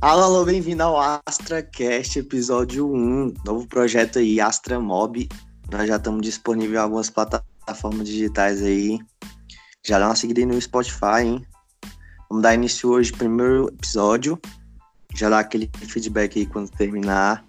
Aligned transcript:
Alô, 0.00 0.22
alô, 0.24 0.44
bem-vindo 0.44 0.82
ao 0.82 1.20
AstraCast, 1.26 2.18
episódio 2.18 2.86
1, 2.92 3.32
novo 3.46 3.66
projeto 3.66 4.18
aí, 4.18 4.38
Astra 4.42 4.78
Mob. 4.78 5.26
Nós 5.72 5.88
já 5.88 5.96
estamos 5.96 6.20
disponíveis 6.20 6.74
em 6.74 6.82
algumas 6.82 7.08
plataformas 7.08 8.06
digitais 8.06 8.62
aí. 8.62 8.98
Já 9.82 9.98
dá 9.98 10.08
uma 10.08 10.16
seguida 10.16 10.40
aí 10.40 10.46
no 10.46 10.60
Spotify, 10.60 11.22
hein? 11.22 11.53
Vamos 12.28 12.42
dar 12.42 12.54
início 12.54 12.90
hoje 12.90 13.12
primeiro 13.12 13.68
episódio. 13.68 14.38
Já 15.14 15.28
dá 15.28 15.38
aquele 15.38 15.70
feedback 15.74 16.38
aí 16.38 16.46
quando 16.46 16.70
terminar. 16.70 17.44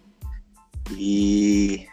E 0.91 1.87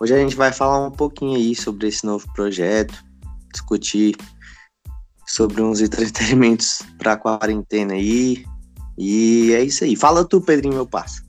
hoje 0.00 0.14
a 0.14 0.18
gente 0.18 0.36
vai 0.36 0.52
falar 0.52 0.86
um 0.86 0.90
pouquinho 0.90 1.36
aí 1.36 1.54
sobre 1.54 1.88
esse 1.88 2.04
novo 2.06 2.26
projeto, 2.34 3.04
discutir 3.52 4.16
sobre 5.26 5.62
uns 5.62 5.80
entretenimentos 5.82 6.82
para 6.98 7.16
quarentena 7.16 7.94
aí, 7.94 8.44
e 8.96 9.52
é 9.52 9.62
isso 9.62 9.84
aí. 9.84 9.94
Fala 9.94 10.24
tu, 10.24 10.40
Pedrinho, 10.40 10.74
meu 10.74 10.86
parceiro. 10.86 11.26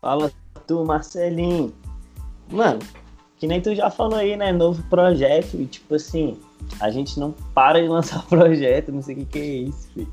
Fala 0.00 0.32
tu, 0.66 0.84
Marcelinho. 0.84 1.72
Mano, 2.50 2.80
que 3.36 3.46
nem 3.46 3.60
tu 3.60 3.74
já 3.74 3.90
falou 3.90 4.18
aí, 4.18 4.36
né? 4.36 4.52
Novo 4.52 4.82
projeto. 4.84 5.56
E 5.60 5.66
tipo 5.66 5.94
assim, 5.94 6.38
a 6.80 6.90
gente 6.90 7.18
não 7.18 7.34
para 7.54 7.80
de 7.80 7.88
lançar 7.88 8.24
projeto, 8.26 8.92
não 8.92 9.02
sei 9.02 9.14
o 9.14 9.18
que, 9.18 9.24
que 9.26 9.38
é 9.38 9.44
isso, 9.44 9.88
filho. 9.94 10.12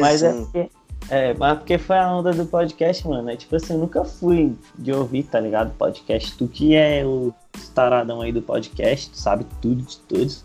Mas 0.00 0.22
um. 0.22 0.26
é 0.26 0.32
porque. 0.32 0.70
É, 1.10 1.34
mas 1.34 1.58
porque 1.58 1.78
foi 1.78 1.98
a 1.98 2.10
onda 2.10 2.32
do 2.32 2.46
podcast, 2.46 3.06
mano. 3.06 3.28
É 3.28 3.36
tipo 3.36 3.56
assim, 3.56 3.74
eu 3.74 3.80
nunca 3.80 4.04
fui 4.04 4.54
de 4.78 4.92
ouvir, 4.92 5.24
tá 5.24 5.40
ligado? 5.40 5.72
Podcast. 5.76 6.36
Tu 6.36 6.46
que 6.46 6.74
é 6.74 7.04
o 7.04 7.34
taradão 7.74 8.20
aí 8.20 8.32
do 8.32 8.40
podcast, 8.40 9.10
tu 9.10 9.18
sabe 9.18 9.44
tudo 9.60 9.82
de 9.82 9.98
todos. 9.98 10.44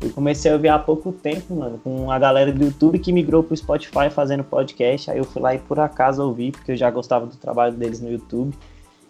Eu 0.00 0.10
comecei 0.10 0.50
a 0.50 0.54
ouvir 0.54 0.68
há 0.68 0.78
pouco 0.78 1.10
tempo, 1.10 1.56
mano, 1.56 1.80
com 1.82 2.08
a 2.10 2.18
galera 2.20 2.52
do 2.52 2.64
YouTube 2.64 3.00
que 3.00 3.12
migrou 3.12 3.42
pro 3.42 3.56
Spotify 3.56 4.08
fazendo 4.10 4.44
podcast. 4.44 5.10
Aí 5.10 5.18
eu 5.18 5.24
fui 5.24 5.42
lá 5.42 5.54
e 5.56 5.58
por 5.58 5.80
acaso 5.80 6.22
ouvi, 6.22 6.52
porque 6.52 6.72
eu 6.72 6.76
já 6.76 6.88
gostava 6.88 7.26
do 7.26 7.36
trabalho 7.36 7.74
deles 7.74 8.00
no 8.00 8.08
YouTube, 8.08 8.56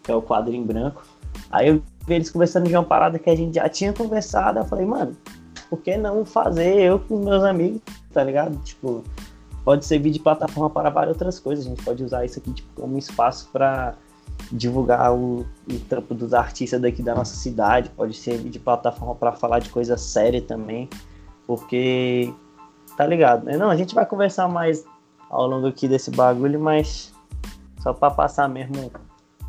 que 0.02 0.10
é 0.10 0.14
o 0.14 0.22
quadro 0.22 0.54
em 0.54 0.62
branco. 0.62 1.04
Aí 1.50 1.68
eu 1.68 1.82
vi 2.08 2.14
eles 2.14 2.30
conversando 2.30 2.66
de 2.66 2.74
uma 2.74 2.82
parada 2.82 3.18
que 3.18 3.28
a 3.28 3.36
gente 3.36 3.54
já 3.54 3.68
tinha 3.68 3.92
conversado. 3.92 4.58
Eu 4.58 4.64
falei, 4.64 4.86
mano, 4.86 5.16
por 5.68 5.80
que 5.80 5.96
não 5.96 6.24
fazer 6.24 6.80
eu 6.80 6.98
com 6.98 7.18
meus 7.18 7.44
amigos, 7.44 7.80
tá 8.12 8.24
ligado? 8.24 8.56
Tipo, 8.64 9.04
pode 9.64 9.84
servir 9.84 10.10
de 10.10 10.18
plataforma 10.18 10.70
para 10.70 10.88
várias 10.88 11.14
outras 11.14 11.38
coisas. 11.38 11.66
A 11.66 11.68
gente 11.68 11.84
pode 11.84 12.02
usar 12.02 12.24
isso 12.24 12.38
aqui 12.38 12.52
tipo, 12.52 12.80
como 12.80 12.96
espaço 12.98 13.48
para 13.52 13.94
divulgar 14.50 15.12
o, 15.12 15.46
o 15.70 15.78
trampo 15.88 16.14
dos 16.14 16.32
artistas 16.32 16.80
daqui 16.80 17.02
da 17.02 17.14
nossa 17.14 17.36
cidade, 17.36 17.90
pode 17.90 18.16
servir 18.16 18.50
de 18.50 18.58
plataforma 18.58 19.14
para 19.14 19.32
falar 19.32 19.58
de 19.58 19.68
coisa 19.68 19.96
séria 19.96 20.40
também, 20.40 20.88
porque 21.46 22.32
tá 22.96 23.06
ligado? 23.06 23.44
né? 23.44 23.56
Não, 23.56 23.68
a 23.68 23.76
gente 23.76 23.94
vai 23.94 24.06
conversar 24.06 24.48
mais 24.48 24.84
ao 25.28 25.46
longo 25.46 25.66
aqui 25.66 25.86
desse 25.86 26.10
bagulho, 26.10 26.58
mas 26.58 27.12
só 27.82 27.92
para 27.92 28.12
passar 28.12 28.48
mesmo 28.48 28.90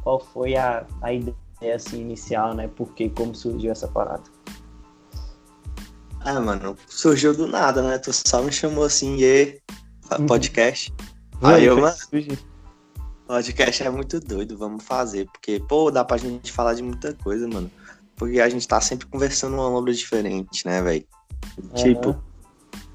qual 0.03 0.19
foi 0.19 0.55
a, 0.55 0.85
a 1.01 1.13
ideia 1.13 1.35
assim, 1.61 2.01
inicial, 2.01 2.53
né? 2.53 2.69
Porque 2.75 3.09
como 3.09 3.35
surgiu 3.35 3.71
essa 3.71 3.87
parada. 3.87 4.23
Ah, 6.21 6.39
mano, 6.39 6.75
surgiu 6.87 7.33
do 7.33 7.47
nada, 7.47 7.81
né? 7.81 7.97
Tu 7.97 8.11
só 8.13 8.41
me 8.41 8.51
chamou 8.51 8.83
assim, 8.83 9.17
e 9.21 9.59
podcast. 10.27 10.93
Aí 11.41 11.65
eu, 11.65 11.79
mano, 11.79 11.95
podcast 13.25 13.83
é 13.83 13.89
muito 13.89 14.19
doido, 14.19 14.57
vamos 14.57 14.83
fazer. 14.83 15.27
Porque, 15.31 15.61
pô, 15.67 15.89
dá 15.91 16.03
pra 16.03 16.17
gente 16.17 16.51
falar 16.51 16.73
de 16.73 16.83
muita 16.83 17.13
coisa, 17.13 17.47
mano. 17.47 17.71
Porque 18.15 18.39
a 18.39 18.49
gente 18.49 18.67
tá 18.67 18.81
sempre 18.81 19.07
conversando 19.07 19.53
uma 19.53 19.69
obra 19.69 19.93
diferente, 19.93 20.65
né, 20.65 20.81
velho? 20.81 21.05
Tipo, 21.73 22.15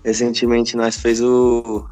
recentemente 0.04 0.76
nós 0.76 0.96
fez 0.96 1.20
o, 1.22 1.88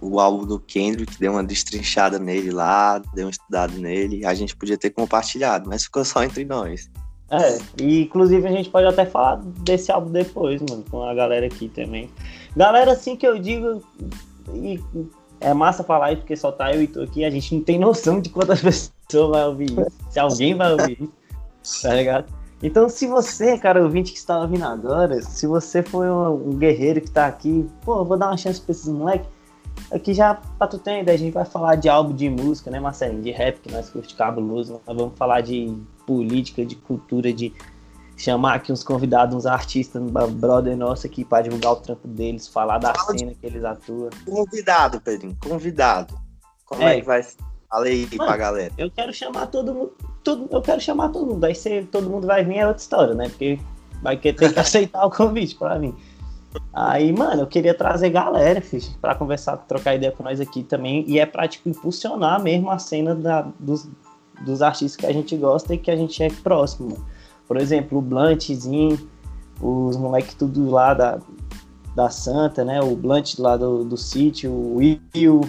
o 0.00 0.18
álbum 0.18 0.44
do 0.44 0.58
Kendrick, 0.58 1.18
deu 1.18 1.32
uma 1.32 1.44
destrinchada 1.44 2.18
nele 2.18 2.50
lá, 2.50 2.98
deu 3.14 3.26
uma 3.26 3.30
estudada 3.30 3.72
nele. 3.74 4.26
A 4.26 4.34
gente 4.34 4.56
podia 4.56 4.76
ter 4.76 4.90
compartilhado, 4.90 5.68
mas 5.68 5.84
ficou 5.84 6.04
só 6.04 6.22
entre 6.24 6.44
nós. 6.44 6.90
É, 7.30 7.58
e 7.80 8.02
inclusive 8.02 8.46
a 8.46 8.50
gente 8.50 8.68
pode 8.68 8.86
até 8.86 9.06
falar 9.06 9.36
desse 9.36 9.90
álbum 9.90 10.10
depois, 10.10 10.60
mano, 10.68 10.84
com 10.90 11.02
a 11.02 11.14
galera 11.14 11.46
aqui 11.46 11.68
também. 11.68 12.10
Galera, 12.56 12.92
assim 12.92 13.16
que 13.16 13.26
eu 13.26 13.38
digo, 13.38 13.82
e 14.52 14.78
é 15.40 15.54
massa 15.54 15.82
falar 15.82 16.12
isso 16.12 16.22
porque 16.22 16.36
só 16.36 16.52
tá 16.52 16.74
eu 16.74 16.82
e 16.82 16.86
tu 16.86 17.00
aqui, 17.00 17.24
a 17.24 17.30
gente 17.30 17.54
não 17.54 17.62
tem 17.62 17.78
noção 17.78 18.20
de 18.20 18.28
quantas 18.28 18.60
pessoas 18.62 19.30
vai 19.30 19.46
ouvir 19.46 19.70
isso, 19.70 19.92
se 20.10 20.18
alguém 20.18 20.54
vai 20.54 20.72
ouvir 20.72 21.08
tá 21.82 21.94
ligado? 21.94 22.26
Então, 22.62 22.88
se 22.88 23.06
você, 23.06 23.58
cara, 23.58 23.82
ouvinte 23.82 24.12
que 24.12 24.18
está 24.18 24.38
ouvindo 24.40 24.64
agora, 24.64 25.20
se 25.20 25.46
você 25.46 25.82
for 25.82 26.06
um, 26.06 26.50
um 26.50 26.56
guerreiro 26.56 27.00
que 27.00 27.10
tá 27.10 27.26
aqui, 27.26 27.66
pô, 27.84 28.04
vou 28.04 28.16
dar 28.16 28.28
uma 28.28 28.36
chance 28.36 28.60
pra 28.60 28.72
esses 28.72 28.88
moleques, 28.88 29.26
aqui 29.90 30.14
já, 30.14 30.34
pra 30.34 30.66
tu 30.66 30.78
ter 30.78 30.90
uma 30.92 31.00
ideia, 31.00 31.16
a 31.16 31.18
gente 31.18 31.32
vai 31.32 31.44
falar 31.44 31.76
de 31.76 31.88
álbum 31.88 32.14
de 32.14 32.28
música, 32.28 32.70
né, 32.70 32.78
Marcelinho? 32.80 33.22
De 33.22 33.30
rap, 33.30 33.58
que 33.60 33.72
nós 33.72 33.88
curte 33.90 34.14
cabuloso, 34.14 34.80
nós 34.86 34.96
vamos 34.96 35.16
falar 35.16 35.40
de 35.40 35.74
política, 36.06 36.64
de 36.64 36.74
cultura, 36.76 37.32
de 37.32 37.52
chamar 38.16 38.54
aqui 38.54 38.70
uns 38.70 38.84
convidados, 38.84 39.34
uns 39.34 39.46
artistas, 39.46 40.00
um 40.00 40.06
brother 40.32 40.76
nosso 40.76 41.06
aqui 41.06 41.24
pra 41.24 41.42
divulgar 41.42 41.72
o 41.72 41.76
trampo 41.76 42.06
deles, 42.06 42.46
falar 42.46 42.78
da 42.78 42.94
Fala 42.94 43.12
de- 43.14 43.18
cena 43.20 43.32
que 43.34 43.46
eles 43.46 43.64
atuam. 43.64 44.10
Convidado, 44.24 45.00
Pedrinho, 45.00 45.36
convidado. 45.40 46.14
Como 46.66 46.82
é, 46.82 46.96
É. 46.96 47.00
que 47.00 47.06
vai 47.06 47.22
ser? 47.22 47.36
Fala 47.68 47.86
aí 47.86 48.06
Mano, 48.12 48.24
pra 48.28 48.36
galera. 48.36 48.72
Eu 48.76 48.90
quero 48.90 49.12
chamar 49.14 49.46
todo 49.46 49.74
mundo, 49.74 49.92
todo, 50.22 50.46
eu 50.50 50.60
quero 50.60 50.80
chamar 50.80 51.08
todo 51.08 51.26
mundo, 51.26 51.42
aí 51.44 51.54
se 51.54 51.82
todo 51.84 52.08
mundo 52.10 52.26
vai 52.26 52.44
vir 52.44 52.58
é 52.58 52.66
outra 52.66 52.82
história, 52.82 53.14
né? 53.14 53.28
Porque 53.30 53.58
vai 54.02 54.16
ter 54.16 54.34
que 54.34 54.44
aceitar 54.60 55.04
o 55.06 55.10
convite 55.10 55.54
pra 55.56 55.78
mim. 55.78 55.94
Aí, 56.72 57.12
mano, 57.12 57.42
eu 57.42 57.46
queria 57.46 57.74
trazer 57.74 58.10
galera, 58.10 58.60
filho, 58.60 58.84
pra 59.00 59.14
conversar, 59.14 59.56
trocar 59.58 59.94
ideia 59.94 60.12
com 60.12 60.22
nós 60.22 60.40
aqui 60.40 60.62
também. 60.62 61.04
E 61.06 61.18
é 61.18 61.26
pra, 61.26 61.46
tipo, 61.46 61.68
impulsionar 61.68 62.42
mesmo 62.42 62.70
a 62.70 62.78
cena 62.78 63.14
da, 63.14 63.42
dos, 63.58 63.88
dos 64.44 64.62
artistas 64.62 64.96
que 64.96 65.06
a 65.06 65.12
gente 65.12 65.36
gosta 65.36 65.74
e 65.74 65.78
que 65.78 65.90
a 65.90 65.96
gente 65.96 66.22
é 66.22 66.30
próximo. 66.42 67.04
Por 67.46 67.56
exemplo, 67.56 67.98
o 67.98 68.02
Bluntzinho, 68.02 68.98
os 69.60 69.96
moleques 69.96 70.34
tudo 70.34 70.70
lá 70.70 70.94
da, 70.94 71.20
da 71.94 72.10
Santa, 72.10 72.64
né? 72.64 72.80
O 72.80 72.96
Blunt 72.96 73.38
lá 73.38 73.56
do, 73.56 73.84
do 73.84 73.96
sítio, 73.96 74.50
o 74.50 74.76
Will, 74.76 75.42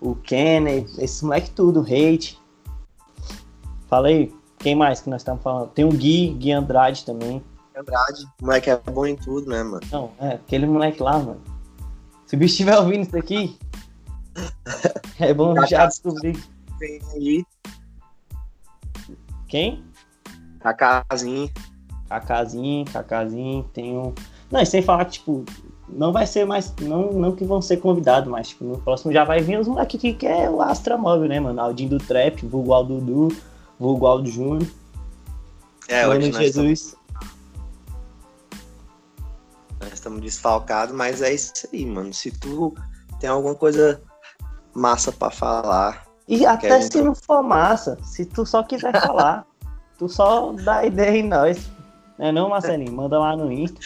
o 0.00 0.14
Kenny, 0.14 0.86
esses 0.98 1.22
moleques 1.22 1.50
tudo, 1.50 1.80
o 1.80 1.82
Hate. 1.82 2.38
Fala 3.86 4.08
aí, 4.08 4.32
quem 4.58 4.74
mais 4.74 5.00
que 5.00 5.08
nós 5.08 5.22
estamos 5.22 5.42
falando? 5.42 5.70
Tem 5.70 5.84
o 5.84 5.88
Gui, 5.88 6.28
Gui 6.38 6.52
Andrade 6.52 7.04
também. 7.04 7.42
Andrade, 7.78 8.24
o 8.40 8.46
moleque 8.46 8.70
é 8.70 8.76
bom 8.76 9.06
em 9.06 9.16
tudo, 9.16 9.48
né, 9.48 9.62
mano? 9.62 9.80
Não, 9.92 10.10
é, 10.18 10.34
aquele 10.34 10.66
moleque 10.66 11.02
lá, 11.02 11.18
mano. 11.18 11.40
Se 12.26 12.34
o 12.34 12.38
bicho 12.38 12.52
estiver 12.52 12.76
ouvindo 12.78 13.06
isso 13.06 13.16
aqui, 13.16 13.58
é 15.20 15.32
bom 15.32 15.54
já 15.66 15.86
descobrir 15.86 16.36
Vem 16.78 17.00
aí, 17.14 17.44
quem? 19.46 19.84
a 20.62 20.74
casinha. 20.74 21.50
Cacazinho, 22.08 22.84
Cacazinho, 22.86 23.64
tem 23.72 23.96
um. 23.96 24.14
Não, 24.50 24.60
e 24.60 24.66
sem 24.66 24.80
falar 24.80 25.04
que, 25.04 25.12
tipo, 25.12 25.44
não 25.88 26.10
vai 26.10 26.26
ser 26.26 26.46
mais. 26.46 26.74
Não, 26.80 27.12
não 27.12 27.36
que 27.36 27.44
vão 27.44 27.60
ser 27.60 27.76
convidados, 27.78 28.30
mas 28.30 28.48
tipo, 28.48 28.64
no 28.64 28.78
próximo 28.78 29.12
já 29.12 29.24
vai 29.24 29.40
vir 29.40 29.58
os 29.58 29.68
moleques 29.68 30.00
que 30.00 30.26
é 30.26 30.48
o 30.48 30.62
Astra 30.62 30.96
Móvel, 30.96 31.28
né, 31.28 31.38
mano? 31.38 31.60
Aldinho 31.60 31.90
do 31.90 31.98
Trap, 31.98 32.46
vulgo 32.46 32.82
Dudu, 32.82 33.28
vulgo 33.78 34.06
Aldo 34.06 34.30
Júnior, 34.30 34.66
É, 35.86 36.06
Mano 36.06 36.20
hoje 36.20 36.32
Jesus. 36.32 36.97
Nós 39.80 39.92
estamos 39.94 40.20
desfalcados, 40.20 40.94
mas 40.94 41.22
é 41.22 41.32
isso 41.32 41.52
aí, 41.72 41.84
mano. 41.86 42.12
Se 42.12 42.30
tu 42.30 42.74
tem 43.20 43.28
alguma 43.30 43.54
coisa 43.54 44.00
massa 44.74 45.10
pra 45.12 45.30
falar, 45.30 46.06
E 46.28 46.44
até 46.46 46.80
se 46.80 46.86
entrar? 46.88 47.04
não 47.04 47.14
for 47.14 47.42
massa, 47.42 47.96
se 48.02 48.24
tu 48.24 48.44
só 48.46 48.62
quiser 48.62 48.92
falar, 49.00 49.46
tu 49.98 50.08
só 50.08 50.52
dá 50.52 50.84
ideia 50.84 51.18
em 51.18 51.22
nós. 51.24 51.68
Né 52.18 52.32
não, 52.32 52.48
Marcelinho? 52.48 52.92
Manda 52.92 53.18
lá 53.18 53.36
no 53.36 53.50
Insta. 53.52 53.80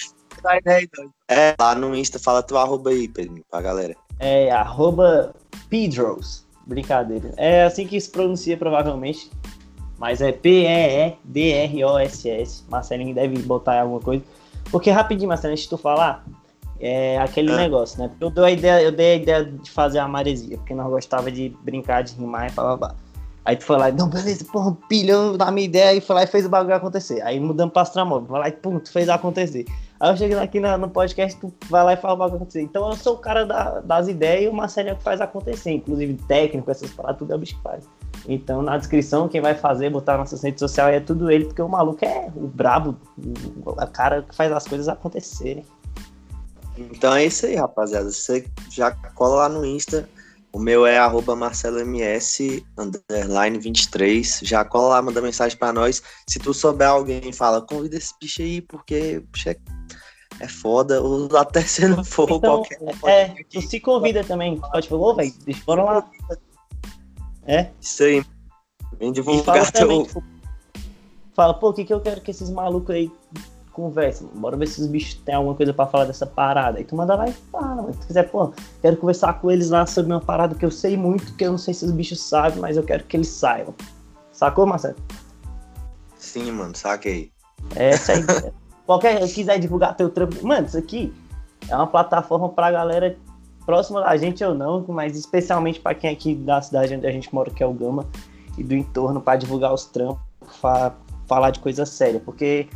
é, 1.29 1.55
lá 1.59 1.75
no 1.75 1.95
Insta, 1.95 2.19
fala 2.19 2.43
teu 2.43 2.59
arroba 2.59 2.91
aí, 2.91 3.07
Pedrinho, 3.09 3.45
pra 3.51 3.61
galera. 3.61 3.95
É 4.19 4.51
arroba 4.51 5.35
Pedros. 5.69 6.47
Brincadeira. 6.67 7.35
É 7.37 7.65
assim 7.65 7.87
que 7.87 8.01
se 8.01 8.09
pronuncia 8.11 8.57
provavelmente. 8.57 9.31
Mas 9.99 10.21
é 10.21 10.33
P-E-E-D-R-O-S-S. 11.35 12.65
Marcelinho 12.69 13.15
deve 13.15 13.39
botar 13.43 13.77
em 13.77 13.81
alguma 13.81 14.01
coisa. 14.01 14.25
Porque 14.71 14.91
rapidinho, 14.91 15.29
Marcelinho, 15.29 15.53
antes 15.55 15.65
de 15.65 15.71
tu 15.71 15.77
falar, 15.77 16.25
é 16.81 17.19
aquele 17.19 17.53
Ah. 17.53 17.57
negócio, 17.57 17.99
né? 17.99 18.11
Eu 18.21 18.31
dei, 18.31 18.45
a 18.45 18.51
ideia, 18.51 18.83
eu 18.83 18.93
dei 18.93 19.13
a 19.13 19.17
ideia 19.17 19.45
de 19.45 19.71
fazer 19.71 19.99
a 19.99 20.09
maresia, 20.09 20.57
porque 20.57 20.75
nós 20.75 20.89
gostava 20.89 21.31
de 21.31 21.55
brincar, 21.63 22.03
de 22.03 22.15
rimar 22.15 22.51
e 22.51 22.55
blá. 22.55 22.95
Aí 23.45 23.57
tu 23.57 23.65
foi 23.65 23.77
lá 23.77 23.91
não, 23.91 24.09
beleza, 24.09 24.45
porra, 24.53 24.77
pilhão 24.89 25.37
da 25.37 25.51
minha 25.51 25.65
ideia, 25.65 25.97
e 25.97 26.01
foi 26.01 26.15
lá 26.15 26.23
e 26.23 26.27
fez 26.27 26.47
o 26.47 26.49
bagulho 26.49 26.77
acontecer. 26.77 27.21
Aí 27.23 27.41
mudamos 27.41 27.73
pra 27.73 27.83
Astramóvel, 27.83 28.29
foi 28.29 28.39
lá 28.39 28.49
e 28.49 28.53
pum, 28.53 28.79
tu 28.79 28.91
fez 28.93 29.09
acontecer. 29.09 29.65
Aí 29.99 30.11
eu 30.11 30.17
chego 30.17 30.39
aqui 30.39 30.59
no, 30.59 30.79
no 30.79 30.89
podcast, 30.89 31.39
tu 31.41 31.53
vai 31.69 31.85
lá 31.85 31.93
e 31.93 31.97
fala 31.97 32.15
o 32.15 32.17
vai 32.19 32.29
acontecer. 32.29 32.63
Então 32.63 32.89
eu 32.89 32.97
sou 32.97 33.15
o 33.15 33.19
cara 33.19 33.45
da, 33.45 33.81
das 33.81 34.09
ideias 34.09 34.45
e 34.45 34.49
o 34.49 34.53
Marcelo 34.53 34.91
é 34.91 34.95
que 34.95 35.03
faz 35.03 35.21
acontecer. 35.21 35.71
Inclusive 35.73 36.15
técnico, 36.27 36.71
essas 36.71 36.91
paradas, 36.91 37.19
tudo 37.19 37.33
é 37.33 37.37
o 37.37 37.39
bicho 37.39 37.57
que 37.57 37.63
faz. 37.63 37.85
Então 38.29 38.63
na 38.63 38.77
descrição, 38.77 39.29
quem 39.29 39.41
vai 39.41 39.55
fazer, 39.55 39.91
botar 39.91 40.17
nossas 40.17 40.43
redes 40.43 40.61
sociais 40.61 40.97
é 40.97 41.01
tudo 41.01 41.31
ele, 41.31 41.47
porque 41.47 41.63
o 41.63 41.69
maluco 41.69 42.05
é 42.05 42.31
o 42.35 42.47
brabo, 42.47 42.97
o 43.65 43.75
cara 43.87 44.23
que 44.23 44.35
faz 44.35 44.53
as 44.53 44.67
coisas 44.67 44.89
acontecerem. 44.89 45.65
Então 46.77 47.15
é 47.15 47.27
isso 47.27 47.47
aí, 47.47 47.55
rapaziada. 47.57 48.11
Você 48.11 48.47
já 48.71 48.91
cola 48.91 49.37
lá 49.37 49.49
no 49.49 49.65
Insta. 49.65 50.09
O 50.53 50.59
meu 50.59 50.85
é 50.85 50.99
arroba 50.99 51.35
marceloms, 51.35 52.39
underline 52.77 53.59
23. 53.59 54.41
Já 54.43 54.65
cola 54.65 54.89
lá, 54.89 55.03
manda 55.03 55.21
mensagem 55.21 55.57
pra 55.57 55.73
nós. 55.73 56.03
Se 56.29 56.39
tu 56.39 56.53
souber 56.53 56.89
alguém, 56.89 57.33
fala, 57.33 57.63
convida 57.63 57.97
esse 57.97 58.13
bicho 58.21 58.43
aí, 58.43 58.61
porque 58.61 59.23
bicho 59.33 59.49
é, 59.49 59.57
é 60.41 60.49
foda. 60.49 61.01
Ou 61.01 61.35
até 61.37 61.63
se 61.63 61.89
não 61.89 62.05
for 62.05 62.31
então, 62.31 62.63
qualquer. 62.63 62.79
É, 63.07 63.35
tu 63.51 63.63
se 63.63 63.81
convida 63.81 64.23
também. 64.25 64.61
Pode 64.61 64.89
falar, 64.89 65.15
velho, 65.15 65.33
bora 65.65 65.85
lá. 65.85 66.11
É? 67.47 67.71
Isso 67.81 68.03
aí. 68.03 68.25
Vem 68.99 69.13
divulgar 69.13 69.71
teu... 69.73 70.07
Fala, 71.35 71.55
pô, 71.55 71.71
o 71.71 71.73
que, 71.73 71.85
que 71.85 71.93
eu 71.93 72.01
quero 72.01 72.21
que 72.21 72.31
esses 72.31 72.51
malucos 72.51 72.95
aí 72.95 73.11
conversa, 73.73 74.25
bora 74.35 74.57
ver 74.57 74.69
se 74.69 74.81
os 74.81 74.87
bichos 74.87 75.15
têm 75.15 75.35
alguma 75.35 75.55
coisa 75.55 75.73
para 75.73 75.87
falar 75.87 76.05
dessa 76.05 76.27
parada. 76.27 76.79
Aí 76.79 76.85
tu 76.85 76.95
manda 76.95 77.15
lá 77.15 77.29
e 77.29 77.33
fala, 77.33 77.83
mas 77.83 77.95
se 77.95 78.03
tu 78.03 78.07
quiser, 78.07 78.31
pô, 78.31 78.53
quero 78.81 78.97
conversar 78.99 79.33
com 79.41 79.51
eles 79.51 79.71
lá 79.71 79.87
sobre 79.87 80.13
uma 80.13 80.21
parada 80.21 80.55
que 80.55 80.65
eu 80.65 80.71
sei 80.71 80.97
muito, 80.97 81.35
que 81.35 81.45
eu 81.45 81.51
não 81.53 81.59
sei 81.59 81.75
se 81.75 81.85
os 81.85 81.91
bichos 81.91 82.21
sabem, 82.21 82.59
mas 82.59 82.77
eu 82.77 82.83
quero 82.83 83.05
que 83.05 83.17
eles 83.17 83.29
saibam. 83.29 83.75
Sacou, 84.31 84.67
Marcelo? 84.67 84.97
Sim, 86.19 86.53
mano, 86.53 86.77
saquei. 86.77 87.33
É 87.75 87.91
essa 87.91 88.13
aí. 88.13 88.25
Qualquer 88.87 89.21
quiser 89.33 89.59
divulgar 89.59 89.97
teu 89.97 90.11
trampo. 90.11 90.47
Mano, 90.47 90.67
isso 90.67 90.77
aqui 90.77 91.13
é 91.69 91.75
uma 91.75 91.87
plataforma 91.87 92.49
pra 92.49 92.71
galera 92.71 93.17
próxima 93.65 94.01
da 94.01 94.17
gente 94.17 94.43
ou 94.45 94.55
não, 94.55 94.85
mas 94.89 95.17
especialmente 95.17 95.81
para 95.81 95.95
quem 95.95 96.11
é 96.11 96.13
aqui 96.13 96.35
da 96.35 96.61
cidade 96.61 96.95
onde 96.95 97.07
a 97.07 97.11
gente 97.11 97.33
mora, 97.35 97.51
que 97.51 97.63
é 97.63 97.67
o 97.67 97.73
Gama, 97.73 98.07
e 98.57 98.63
do 98.63 98.75
entorno, 98.75 99.21
para 99.21 99.39
divulgar 99.39 99.73
os 99.73 99.87
trampos, 99.87 100.23
fa 100.61 100.95
falar 101.27 101.51
de 101.51 101.61
coisa 101.61 101.87
séria. 101.87 102.21
Porque 102.21 102.69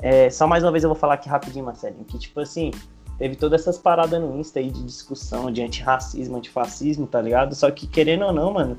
é, 0.00 0.30
só 0.30 0.46
mais 0.46 0.62
uma 0.62 0.72
vez 0.72 0.84
eu 0.84 0.90
vou 0.90 0.98
falar 0.98 1.14
aqui 1.14 1.28
rapidinho, 1.28 1.64
Marcelinho, 1.64 2.04
que 2.04 2.18
tipo 2.18 2.40
assim, 2.40 2.70
teve 3.18 3.36
todas 3.36 3.60
essas 3.60 3.76
paradas 3.76 4.20
no 4.20 4.38
Insta 4.38 4.60
aí 4.60 4.70
de 4.70 4.82
discussão 4.82 5.50
de 5.50 5.62
antirracismo, 5.62 6.36
antifascismo, 6.36 7.06
tá 7.06 7.20
ligado? 7.20 7.54
Só 7.54 7.70
que 7.70 7.86
querendo 7.86 8.24
ou 8.24 8.32
não, 8.32 8.52
mano, 8.52 8.78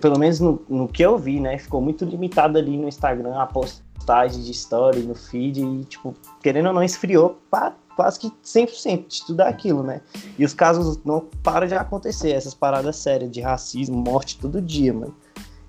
pelo 0.00 0.18
menos 0.18 0.40
no, 0.40 0.62
no 0.68 0.86
que 0.86 1.02
eu 1.02 1.18
vi, 1.18 1.40
né, 1.40 1.58
ficou 1.58 1.80
muito 1.80 2.04
limitado 2.04 2.58
ali 2.58 2.76
no 2.76 2.86
Instagram 2.86 3.36
a 3.36 3.46
postagem 3.46 4.42
de 4.42 4.50
story, 4.52 5.00
no 5.00 5.14
feed, 5.14 5.60
e 5.60 5.84
tipo, 5.84 6.14
querendo 6.42 6.66
ou 6.66 6.74
não, 6.74 6.82
esfriou 6.82 7.40
pra 7.50 7.72
quase 7.94 8.18
que 8.18 8.30
100% 8.44 9.06
de 9.08 9.26
tudo 9.26 9.40
aquilo, 9.42 9.82
né? 9.82 10.00
E 10.38 10.44
os 10.44 10.54
casos 10.54 10.98
não 11.04 11.20
param 11.42 11.66
de 11.66 11.74
acontecer, 11.74 12.30
essas 12.30 12.54
paradas 12.54 12.96
sérias 12.96 13.30
de 13.30 13.40
racismo, 13.40 13.96
morte 13.96 14.38
todo 14.38 14.60
dia, 14.60 14.92
mano. 14.92 15.14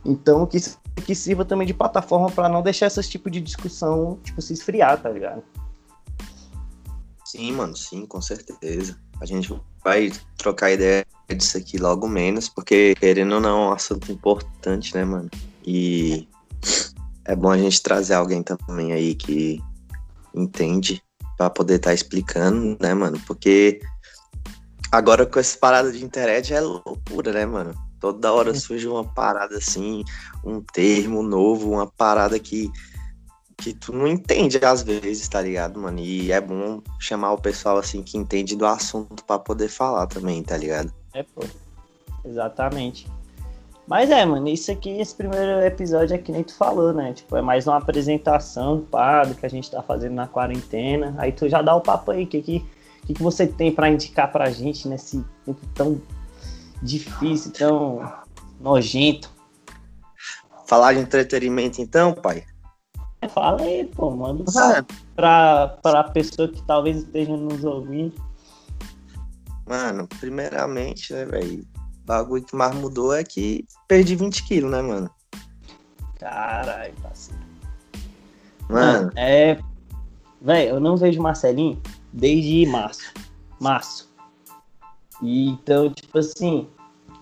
Então, 0.03 0.45
que, 0.45 0.57
que 1.05 1.15
sirva 1.15 1.43
também 1.43 1.65
de 1.65 1.73
plataforma 1.73 2.29
para 2.29 2.47
não 2.47 2.61
deixar 2.61 2.87
esse 2.87 3.01
tipo 3.09 3.29
de 3.29 3.41
discussão, 3.41 4.19
tipo, 4.23 4.41
se 4.41 4.53
esfriar, 4.53 5.01
tá 5.01 5.09
ligado? 5.09 5.43
Sim, 7.25 7.51
mano, 7.53 7.75
sim, 7.75 8.05
com 8.05 8.21
certeza. 8.21 8.97
A 9.19 9.25
gente 9.25 9.59
vai 9.83 10.11
trocar 10.37 10.71
ideia 10.71 11.05
disso 11.27 11.57
aqui 11.57 11.77
logo 11.77 12.07
menos, 12.07 12.47
porque 12.47 12.93
querendo 12.95 13.35
ou 13.35 13.41
não, 13.41 13.63
é 13.63 13.67
um 13.69 13.71
assunto 13.73 14.11
importante, 14.11 14.93
né, 14.93 15.03
mano? 15.03 15.29
E 15.65 16.27
é 17.25 17.35
bom 17.35 17.49
a 17.49 17.57
gente 17.57 17.81
trazer 17.81 18.13
alguém 18.13 18.43
também 18.43 18.93
aí 18.93 19.15
que 19.15 19.59
entende 20.33 21.01
para 21.37 21.49
poder 21.49 21.75
estar 21.75 21.89
tá 21.89 21.93
explicando, 21.93 22.77
né, 22.79 22.93
mano? 22.93 23.19
Porque 23.25 23.79
agora 24.91 25.25
com 25.25 25.39
essa 25.39 25.57
parada 25.57 25.91
de 25.91 26.03
internet 26.03 26.53
é 26.53 26.61
loucura, 26.61 27.31
né, 27.33 27.45
mano? 27.45 27.73
Toda 27.99 28.31
hora 28.31 28.49
uhum. 28.49 28.55
surge 28.55 28.87
uma 28.87 29.03
parada 29.03 29.57
assim, 29.57 30.03
um 30.43 30.61
termo 30.61 31.23
novo, 31.23 31.71
uma 31.71 31.87
parada 31.87 32.37
que, 32.39 32.71
que 33.57 33.73
tu 33.73 33.91
não 33.93 34.07
entende 34.07 34.59
às 34.63 34.83
vezes, 34.83 35.27
tá 35.27 35.41
ligado, 35.41 35.79
mano? 35.79 35.99
E 35.99 36.31
é 36.31 36.39
bom 36.39 36.81
chamar 36.99 37.33
o 37.33 37.41
pessoal 37.41 37.77
assim 37.77 38.03
que 38.03 38.17
entende 38.17 38.55
do 38.55 38.65
assunto 38.65 39.23
para 39.23 39.39
poder 39.39 39.69
falar 39.69 40.07
também, 40.07 40.43
tá 40.43 40.55
ligado? 40.57 40.93
É, 41.13 41.23
pô. 41.23 41.43
Exatamente. 42.23 43.07
Mas 43.87 44.09
é, 44.09 44.25
mano, 44.25 44.47
isso 44.47 44.71
aqui, 44.71 44.89
esse 44.99 45.13
primeiro 45.13 45.63
episódio 45.63 46.15
é 46.15 46.17
que 46.17 46.31
nem 46.31 46.43
tu 46.43 46.55
falou, 46.55 46.91
né? 46.91 47.13
Tipo, 47.13 47.37
é 47.37 47.41
mais 47.41 47.67
uma 47.67 47.77
apresentação 47.77 48.81
pá, 48.81 49.23
do 49.23 49.35
que 49.35 49.45
a 49.45 49.49
gente 49.49 49.69
tá 49.69 49.81
fazendo 49.83 50.15
na 50.15 50.27
quarentena. 50.27 51.13
Aí 51.19 51.31
tu 51.31 51.47
já 51.47 51.61
dá 51.61 51.75
o 51.75 51.81
papo 51.81 52.11
aí, 52.11 52.23
o 52.23 52.27
que, 52.27 52.41
que, 52.41 52.65
que, 53.05 53.13
que 53.13 53.21
você 53.21 53.45
tem 53.45 53.71
para 53.71 53.89
indicar 53.89 54.31
pra 54.31 54.49
gente 54.49 54.87
nesse 54.87 55.23
tempo 55.45 55.59
tão 55.75 56.01
difícil, 56.81 57.51
tão 57.51 58.11
nojento. 58.59 59.29
Falar 60.65 60.93
de 60.93 60.99
entretenimento 60.99 61.79
então, 61.79 62.11
pai? 62.13 62.43
Fala 63.29 63.61
aí, 63.61 63.85
pô, 63.85 64.11
manda 64.11 64.43
um 64.43 64.47
salve 64.47 64.87
pra, 65.15 65.67
pra 65.81 66.03
pessoa 66.05 66.47
que 66.47 66.61
talvez 66.63 66.97
esteja 66.97 67.35
nos 67.37 67.63
ouvindo. 67.63 68.15
Mano, 69.67 70.07
primeiramente, 70.19 71.13
né, 71.13 71.25
velho? 71.25 71.74
O 72.05 72.07
bagulho 72.07 72.43
que 72.43 72.55
mais 72.55 72.75
mudou 72.75 73.11
é 73.15 73.23
que 73.23 73.65
perdi 73.87 74.15
20 74.15 74.43
quilos, 74.43 74.69
né, 74.69 74.79
mano? 74.79 75.09
Caralho, 76.19 76.93
parceiro. 77.01 77.41
Mano. 78.69 79.11
É. 79.15 79.59
Velho, 80.39 80.69
eu 80.75 80.79
não 80.79 80.95
vejo 80.95 81.19
Marcelinho 81.19 81.81
desde 82.13 82.67
março. 82.67 83.11
Março. 83.59 84.07
E, 85.19 85.49
então, 85.49 85.91
tipo 85.91 86.19
assim, 86.19 86.67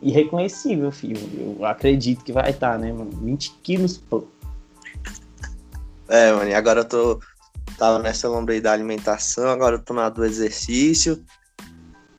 irreconhecível, 0.01 0.91
filho. 0.91 1.57
Eu 1.57 1.65
acredito 1.65 2.21
que 2.25 2.33
vai 2.33 2.49
estar, 2.49 2.73
tá, 2.73 2.77
né, 2.77 2.91
mano? 2.91 3.11
20 3.11 3.51
quilos, 3.63 3.97
pô. 3.97 4.25
É, 6.09 6.33
mano, 6.33 6.49
e 6.49 6.53
agora 6.53 6.81
eu 6.81 6.85
tô. 6.85 7.21
Tava 7.77 7.99
nessa 7.99 8.27
lombra 8.27 8.59
da 8.59 8.73
alimentação, 8.73 9.47
agora 9.49 9.77
eu 9.77 9.79
tô 9.81 9.93
na 9.93 10.09
do 10.09 10.25
exercício. 10.25 11.23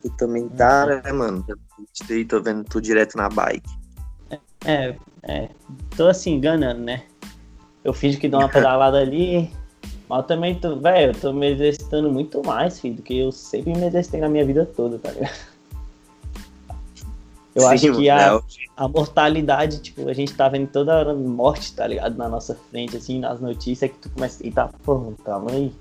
Tu 0.01 0.11
também 0.17 0.49
tá, 0.49 0.87
né, 0.87 1.13
mano? 1.13 1.45
Eu 2.09 2.29
tô 2.29 2.41
vendo 2.41 2.65
tu 2.65 2.81
direto 2.81 3.17
na 3.17 3.29
bike. 3.29 3.69
É, 4.65 4.97
é. 5.23 5.49
Tô 5.97 6.07
assim, 6.07 6.35
enganando, 6.35 6.81
né? 6.81 7.03
Eu 7.83 7.93
fiz 7.93 8.17
que 8.17 8.29
dou 8.29 8.41
uma 8.41 8.49
pedalada 8.51 8.99
ali. 8.99 9.51
Mas 10.09 10.27
também 10.27 10.55
tô, 10.55 10.77
velho, 10.77 11.13
eu 11.13 11.21
tô 11.21 11.33
me 11.33 11.51
exercitando 11.51 12.11
muito 12.11 12.45
mais, 12.45 12.79
filho, 12.79 12.97
do 12.97 13.03
que 13.03 13.19
eu 13.19 13.33
sempre 13.33 13.73
me 13.73 13.87
exercitei 13.87 14.21
na 14.21 14.29
minha 14.29 14.45
vida 14.45 14.67
toda, 14.67 14.99
tá 14.99 15.11
ligado? 15.11 15.55
Eu 17.55 17.63
Sim, 17.63 17.69
acho 17.69 17.93
que 17.95 18.11
a, 18.11 18.41
a 18.77 18.89
mortalidade, 18.89 19.81
tipo, 19.81 20.09
a 20.09 20.13
gente 20.13 20.35
tá 20.35 20.49
vendo 20.49 20.67
toda 20.69 20.99
hora 20.99 21.15
morte, 21.15 21.73
tá 21.73 21.87
ligado? 21.87 22.17
Na 22.17 22.29
nossa 22.29 22.55
frente, 22.71 22.97
assim, 22.97 23.21
nas 23.21 23.41
notícias, 23.41 23.93
que 23.93 23.99
tu 23.99 24.11
começa. 24.11 24.45
Eita, 24.45 24.69
porra, 24.83 25.13
calma 25.25 25.53
aí. 25.53 25.73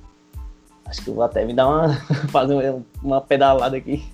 Acho 0.85 1.03
que 1.03 1.09
eu 1.09 1.15
vou 1.15 1.23
até 1.23 1.43
me 1.43 1.53
dar 1.53 1.67
uma. 1.67 1.95
fazer 2.29 2.75
uma 3.01 3.19
pedalada 3.19 3.75
aqui. 3.75 4.05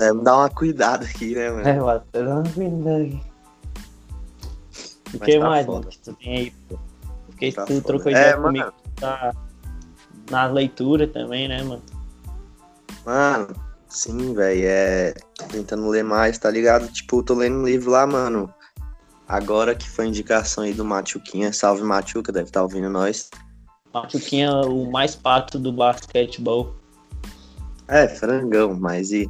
É, 0.00 0.14
dar 0.14 0.36
uma 0.36 0.50
cuidada 0.50 1.04
aqui, 1.04 1.34
né, 1.34 1.50
mano? 1.50 1.68
É, 1.68 1.78
vou 1.78 1.88
até 1.88 2.22
dar 2.22 2.34
uma 2.36 2.50
cuidada 2.50 3.02
aqui. 3.02 3.20
O 5.14 5.18
que 5.20 5.38
tá 5.38 5.48
mais, 5.48 5.66
foda. 5.66 5.78
mano, 5.78 5.90
que 5.90 5.98
tu 5.98 6.12
tem 6.14 6.36
aí, 6.36 6.50
pô? 6.68 6.78
Porque 7.26 7.52
tá 7.52 7.64
tu 7.64 7.74
foda. 7.74 7.86
trocou 7.86 8.12
ideia 8.12 8.30
é, 8.30 8.36
comigo 8.36 8.72
tá 8.96 9.32
na 10.30 10.46
leitura 10.46 11.06
também, 11.06 11.48
né, 11.48 11.62
mano? 11.62 11.82
Mano, 13.06 13.54
Sim, 13.88 14.34
velho, 14.34 14.66
é. 14.66 15.14
Tentando 15.50 15.88
ler 15.88 16.04
mais, 16.04 16.36
tá 16.38 16.50
ligado? 16.50 16.88
Tipo, 16.88 17.22
tô 17.22 17.34
lendo 17.34 17.58
um 17.58 17.64
livro 17.64 17.90
lá, 17.90 18.06
mano. 18.06 18.52
Agora 19.26 19.74
que 19.74 19.88
foi 19.88 20.06
indicação 20.06 20.64
aí 20.64 20.74
do 20.74 20.84
Machuquinha. 20.84 21.52
Salve 21.52 21.82
Machuca, 21.82 22.30
deve 22.30 22.48
estar 22.48 22.60
tá 22.60 22.64
ouvindo 22.64 22.90
nós. 22.90 23.30
Machuquinha, 23.92 24.52
o 24.52 24.90
mais 24.90 25.16
pato 25.16 25.58
do 25.58 25.72
basquetebol. 25.72 26.74
É, 27.88 28.06
frangão, 28.06 28.74
mas 28.78 29.10
e. 29.10 29.28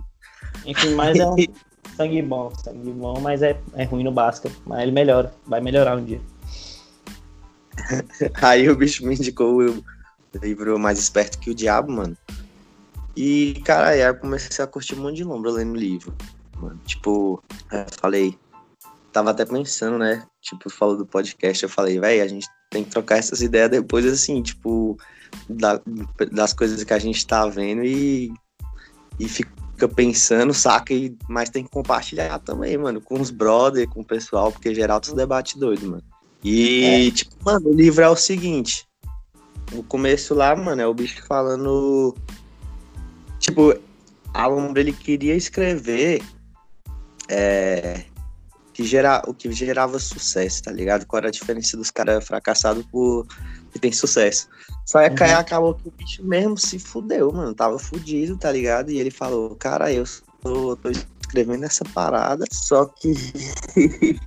Enfim, 0.65 0.95
mas 0.95 1.19
é 1.19 1.27
um 1.27 1.37
sangue 1.97 2.23
bom, 2.23 2.53
sangue 2.55 2.91
bom, 2.91 3.21
mas 3.21 3.43
é, 3.43 3.59
é 3.75 3.85
ruim 3.85 4.05
no 4.05 4.13
basquete. 4.13 4.57
Mas 4.67 4.83
ele 4.83 4.93
melhora, 4.93 5.33
vai 5.47 5.61
melhorar 5.61 5.97
um 5.97 6.05
dia. 6.05 6.21
aí 8.43 8.69
o 8.69 8.77
bicho 8.77 9.07
me 9.07 9.15
indicou 9.15 9.63
o 9.63 9.85
livro 10.43 10.79
Mais 10.79 10.99
Esperto 10.99 11.39
que 11.39 11.51
o 11.51 11.55
Diabo, 11.55 11.93
mano. 11.93 12.17
E, 13.17 13.61
cara, 13.65 13.89
aí 13.89 14.01
eu 14.01 14.15
comecei 14.15 14.65
a 14.65 14.69
curtir 14.69 14.95
um 14.95 15.03
monte 15.03 15.17
de 15.17 15.25
lombra 15.25 15.51
lendo 15.51 15.75
livro. 15.75 16.15
Mano. 16.57 16.81
Tipo, 16.87 17.43
eu 17.73 17.87
falei, 18.01 18.39
tava 19.13 19.31
até 19.31 19.45
pensando, 19.45 19.99
né? 19.99 20.25
Tipo, 20.41 20.71
falou 20.71 20.97
do 20.97 21.07
podcast, 21.07 21.63
eu 21.63 21.69
falei, 21.69 21.99
velho, 21.99 22.23
a 22.23 22.29
gente 22.29 22.47
tem 22.71 22.85
que 22.85 22.91
trocar 22.91 23.19
essas 23.19 23.41
ideias 23.41 23.71
depois, 23.71 24.07
assim, 24.07 24.43
tipo, 24.43 24.97
da, 25.49 25.81
das 26.31 26.53
coisas 26.53 26.83
que 26.85 26.93
a 26.93 26.99
gente 26.99 27.27
tá 27.27 27.47
vendo 27.49 27.83
e, 27.83 28.33
e 29.19 29.29
fica 29.29 29.51
pensando, 29.87 30.55
saca? 30.55 30.95
E, 30.95 31.15
mas 31.29 31.51
tem 31.51 31.63
que 31.63 31.71
compartilhar 31.71 32.39
também, 32.39 32.79
mano, 32.79 33.01
com 33.03 33.21
os 33.21 33.31
brother, 33.31 33.87
com 33.89 34.01
o 34.01 34.05
pessoal, 34.05 34.51
porque 34.51 34.75
geral 34.75 34.99
tudo 35.01 35.17
debate 35.17 35.59
doido, 35.59 35.91
mano. 35.91 36.03
E, 36.43 36.85
é. 36.85 37.11
tipo, 37.11 37.37
mano, 37.45 37.69
o 37.69 37.75
livro 37.75 38.03
é 38.03 38.09
o 38.09 38.17
seguinte: 38.17 38.89
o 39.73 39.83
começo 39.83 40.35
lá, 40.35 40.57
mano, 40.57 40.81
é 40.81 40.87
o 40.87 40.95
bicho 40.95 41.23
falando. 41.27 42.17
Tipo, 43.39 43.79
a 44.33 44.49
ele 44.77 44.93
queria 44.93 45.35
escrever 45.35 46.23
é, 47.29 48.05
que 48.73 48.85
gera, 48.85 49.23
o 49.27 49.35
que 49.35 49.51
gerava 49.53 49.99
sucesso, 49.99 50.63
tá 50.63 50.73
ligado? 50.73 51.07
Qual 51.07 51.19
era 51.19 51.29
a 51.29 51.33
diferença 51.33 51.77
dos 51.77 51.91
caras 51.91 52.25
fracassados 52.25 52.85
por 52.87 53.27
que 53.73 53.79
tem 53.79 53.93
sucesso. 53.93 54.49
Só 54.89 55.01
é 55.01 55.11
que 55.11 55.23
uhum. 55.23 55.37
acabou 55.37 55.75
que 55.75 55.87
o 55.87 55.91
bicho 55.91 56.25
mesmo 56.25 56.57
se 56.57 56.79
fudeu, 56.79 57.31
mano. 57.31 57.55
Tava 57.55 57.79
fudido, 57.79 58.39
tá 58.39 58.51
ligado? 58.51 58.91
E 58.91 58.99
ele 58.99 59.11
falou, 59.11 59.55
cara, 59.55 59.93
eu 59.93 60.03
tô, 60.43 60.75
tô 60.77 60.89
escrevendo 60.89 61.65
essa 61.65 61.85
parada, 61.85 62.47
só 62.51 62.87
que 62.87 63.13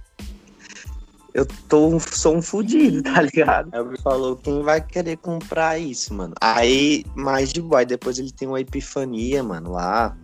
eu 1.33 1.47
tô, 1.67 1.99
sou 1.99 2.37
um 2.37 2.43
fudido, 2.43 3.01
tá 3.01 3.23
ligado? 3.23 3.73
Aí 3.73 3.81
ele 3.81 3.97
falou, 4.03 4.35
quem 4.35 4.61
vai 4.61 4.79
querer 4.79 5.17
comprar 5.17 5.79
isso, 5.79 6.13
mano? 6.13 6.35
Aí, 6.39 7.05
mais 7.15 7.51
de 7.51 7.59
boy, 7.59 7.83
depois 7.83 8.19
ele 8.19 8.31
tem 8.31 8.47
uma 8.47 8.61
epifania, 8.61 9.41
mano, 9.41 9.71
lá. 9.71 10.15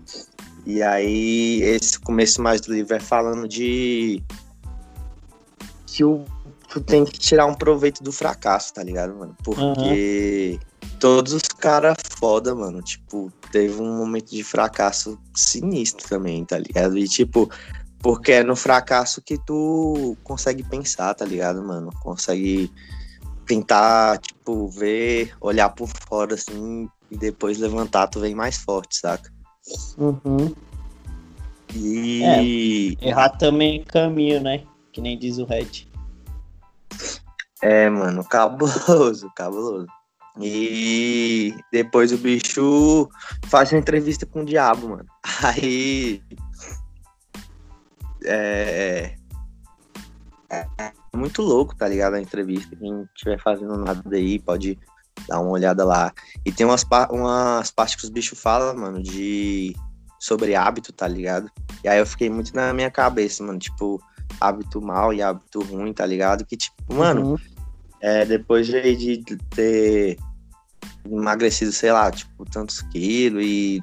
E 0.68 0.84
aí, 0.84 1.64
esse 1.64 2.00
começo 2.00 2.44
mais 2.44 2.62
do 2.62 2.76
livro 2.76 2.96
é 2.96 3.00
falando 3.00 3.48
de 3.48 4.22
que 5.88 6.04
o, 6.04 6.24
tu 6.70 6.82
tem 6.82 7.06
que 7.06 7.18
tirar 7.20 7.46
um 7.46 7.54
proveito 7.54 8.04
do 8.04 8.12
fracasso, 8.12 8.74
tá 8.74 8.84
ligado, 8.84 9.16
mano? 9.16 9.36
Porque 9.44 10.60
uhum. 10.62 10.90
todos 11.00 11.34
os 11.34 11.44
caras 11.44 11.98
foda, 12.20 12.54
mano, 12.54 12.82
tipo, 12.82 13.32
teve 13.52 13.82
um 13.82 13.98
momento 13.98 14.32
de 14.32 14.44
fracasso 14.44 15.18
sinistro 15.36 16.08
também, 16.08 16.44
tá 16.46 16.58
ligado? 16.58 16.98
E 16.98 17.08
tipo, 17.08 17.50
porque 18.00 18.34
é 18.34 18.44
no 18.44 18.56
fracasso 18.56 19.22
que 19.22 19.38
tu 19.38 20.18
consegue 20.24 20.64
pensar, 20.64 21.14
tá 21.14 21.26
ligado, 21.26 21.64
mano? 21.64 21.90
Consegue 22.02 22.72
tentar, 23.46 24.18
tipo, 24.20 24.68
ver, 24.68 25.34
olhar 25.40 25.70
por 25.70 25.90
fora, 26.08 26.36
assim, 26.36 26.90
e 27.10 27.18
depois 27.18 27.58
levantar, 27.58 28.08
tu 28.08 28.20
vem 28.20 28.36
mais 28.36 28.58
forte, 28.58 28.98
saca? 28.98 29.32
Uhum. 29.98 30.54
E. 31.74 32.98
É, 33.02 33.08
errar 33.10 33.30
também 33.30 33.82
é 33.82 33.84
caminho, 33.84 34.42
né? 34.42 34.64
Que 34.92 35.02
nem 35.02 35.18
diz 35.18 35.38
o 35.38 35.46
Red. 35.46 35.87
É, 37.62 37.90
mano, 37.90 38.24
cabuloso, 38.24 39.32
cabuloso. 39.36 39.88
E 40.40 41.56
depois 41.72 42.12
o 42.12 42.18
bicho 42.18 43.10
faz 43.48 43.72
uma 43.72 43.80
entrevista 43.80 44.26
com 44.26 44.42
o 44.42 44.46
diabo, 44.46 44.90
mano. 44.90 45.06
Aí 45.44 46.22
é, 48.24 49.16
é, 50.50 50.68
é, 50.78 50.92
muito 51.16 51.42
louco, 51.42 51.76
tá 51.76 51.88
ligado? 51.88 52.16
A 52.16 52.22
entrevista. 52.22 52.76
Quem 52.76 53.08
estiver 53.16 53.42
fazendo 53.42 53.78
nada 53.78 54.02
daí 54.06 54.40
pode 54.40 54.78
dar 55.28 55.40
uma 55.40 55.52
olhada 55.52 55.84
lá. 55.84 56.14
E 56.46 56.52
tem 56.52 56.66
umas, 56.66 56.86
umas 57.10 57.72
partes 57.72 57.96
que 57.96 58.04
os 58.04 58.10
bichos 58.10 58.40
falam, 58.40 58.76
mano, 58.76 59.02
de. 59.02 59.76
sobre 60.20 60.56
hábito, 60.56 60.94
tá 60.94 61.08
ligado? 61.08 61.50
E 61.84 61.88
aí 61.88 62.00
eu 62.00 62.06
fiquei 62.06 62.30
muito 62.30 62.56
na 62.56 62.74
minha 62.74 62.92
cabeça, 62.92 63.44
mano, 63.44 63.60
tipo, 63.60 64.02
hábito 64.40 64.82
mal 64.82 65.14
e 65.14 65.22
hábito 65.22 65.62
ruim, 65.62 65.94
tá 65.94 66.06
ligado? 66.06 66.46
Que, 66.46 66.58
tipo, 66.58 66.94
mano, 66.94 67.32
uhum. 67.32 67.38
é, 68.02 68.26
depois 68.26 68.68
de, 68.68 68.96
de 68.96 69.38
ter 69.50 70.18
emagrecido, 71.06 71.72
sei 71.72 71.92
lá, 71.92 72.12
tipo, 72.12 72.46
tantos 72.46 72.82
quilos 72.82 73.44
e 73.44 73.82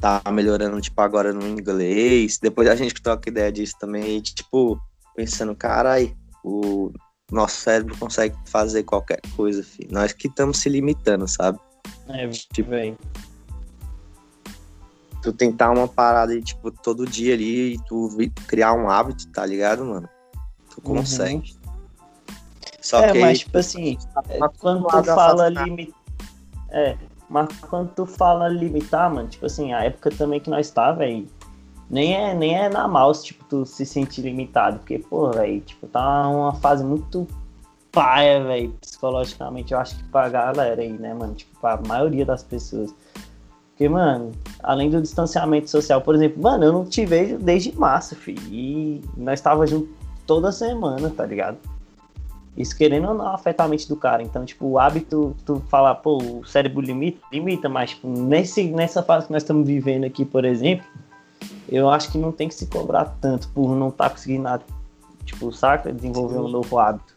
tá 0.00 0.22
melhorando, 0.30 0.80
tipo, 0.80 1.00
agora 1.00 1.32
no 1.32 1.46
inglês. 1.46 2.38
Depois 2.38 2.68
a 2.68 2.74
gente 2.74 2.94
troca 3.02 3.30
ideia 3.30 3.50
disso 3.50 3.74
também, 3.78 4.18
e, 4.18 4.22
tipo, 4.22 4.78
pensando, 5.16 5.54
carai, 5.54 6.14
o 6.44 6.92
nosso 7.30 7.56
cérebro 7.56 7.96
consegue 7.96 8.36
fazer 8.46 8.82
qualquer 8.82 9.20
coisa, 9.36 9.62
filho. 9.62 9.88
Nós 9.90 10.12
que 10.12 10.28
estamos 10.28 10.58
se 10.58 10.68
limitando, 10.68 11.26
sabe? 11.26 11.58
É, 12.08 12.28
tipo, 12.28 12.70
bem. 12.70 12.96
Tu 15.24 15.32
tentar 15.32 15.70
uma 15.70 15.88
parada 15.88 16.38
tipo, 16.38 16.70
todo 16.70 17.06
dia 17.06 17.32
ali 17.32 17.72
e 17.72 17.78
tu 17.84 18.10
criar 18.46 18.74
um 18.74 18.90
hábito, 18.90 19.26
tá 19.28 19.46
ligado, 19.46 19.82
mano? 19.82 20.06
Tu 20.68 20.82
uhum. 20.84 20.96
consegue. 20.96 21.54
Uhum. 21.56 21.64
Só 22.82 23.00
é, 23.00 23.12
que 23.12 23.18
mas, 23.18 23.38
tipo 23.38 23.56
assim, 23.56 23.96
tá 24.12 24.50
quando 24.58 24.86
tu 24.86 25.04
fala 25.04 25.48
limitar. 25.48 25.98
É, 26.68 26.98
mas 27.30 27.48
quando 27.60 27.88
tu 27.94 28.04
fala 28.04 28.48
limitar, 28.48 29.10
mano, 29.10 29.26
tipo 29.26 29.46
assim, 29.46 29.72
a 29.72 29.84
época 29.84 30.10
também 30.10 30.38
que 30.38 30.50
nós 30.50 30.70
tá, 30.70 30.92
velho, 30.92 31.26
nem 31.88 32.14
é, 32.14 32.34
nem 32.34 32.54
é 32.58 32.68
na 32.68 32.86
mouse, 32.86 33.24
tipo, 33.24 33.42
tu 33.46 33.64
se 33.64 33.86
sentir 33.86 34.20
limitado. 34.20 34.80
Porque, 34.80 34.98
pô, 34.98 35.30
velho, 35.30 35.62
tipo, 35.62 35.86
tá 35.86 36.28
uma 36.28 36.54
fase 36.56 36.84
muito 36.84 37.26
paia, 37.90 38.44
velho, 38.44 38.72
psicologicamente, 38.80 39.72
eu 39.72 39.78
acho 39.78 39.96
que 39.96 40.04
pra 40.04 40.28
galera 40.28 40.82
aí, 40.82 40.92
né, 40.92 41.14
mano? 41.14 41.32
Tipo, 41.32 41.58
pra 41.60 41.80
maioria 41.88 42.26
das 42.26 42.42
pessoas. 42.42 42.94
Porque, 43.74 43.88
mano, 43.88 44.30
além 44.62 44.88
do 44.88 45.02
distanciamento 45.02 45.68
social, 45.68 46.00
por 46.00 46.14
exemplo, 46.14 46.40
mano, 46.40 46.64
eu 46.64 46.72
não 46.72 46.84
te 46.84 47.04
vejo 47.04 47.38
desde 47.38 47.76
março, 47.76 48.14
filho. 48.14 48.40
E 48.48 49.02
nós 49.16 49.40
tava 49.40 49.66
junto 49.66 49.88
toda 50.24 50.52
semana, 50.52 51.10
tá 51.10 51.26
ligado? 51.26 51.58
Isso 52.56 52.76
querendo 52.76 53.08
ou 53.08 53.14
não 53.14 53.26
afeta 53.26 53.64
a 53.64 53.68
mente 53.68 53.88
do 53.88 53.96
cara. 53.96 54.22
Então, 54.22 54.44
tipo, 54.44 54.64
o 54.64 54.78
hábito, 54.78 55.34
tu 55.44 55.60
falar, 55.68 55.96
pô, 55.96 56.18
o 56.18 56.44
cérebro 56.44 56.80
limita, 56.80 57.18
limita, 57.32 57.68
mas 57.68 57.90
tipo, 57.90 58.06
nesse, 58.06 58.62
nessa 58.68 59.02
fase 59.02 59.26
que 59.26 59.32
nós 59.32 59.42
estamos 59.42 59.66
vivendo 59.66 60.04
aqui, 60.04 60.24
por 60.24 60.44
exemplo, 60.44 60.86
eu 61.68 61.90
acho 61.90 62.12
que 62.12 62.18
não 62.18 62.30
tem 62.30 62.46
que 62.46 62.54
se 62.54 62.66
cobrar 62.66 63.06
tanto 63.20 63.48
por 63.48 63.74
não 63.74 63.88
estar 63.88 64.04
tá 64.04 64.10
conseguindo, 64.10 64.48
tipo, 65.24 65.50
saca? 65.50 65.92
Desenvolver 65.92 66.38
um 66.38 66.48
novo 66.48 66.78
hábito. 66.78 67.13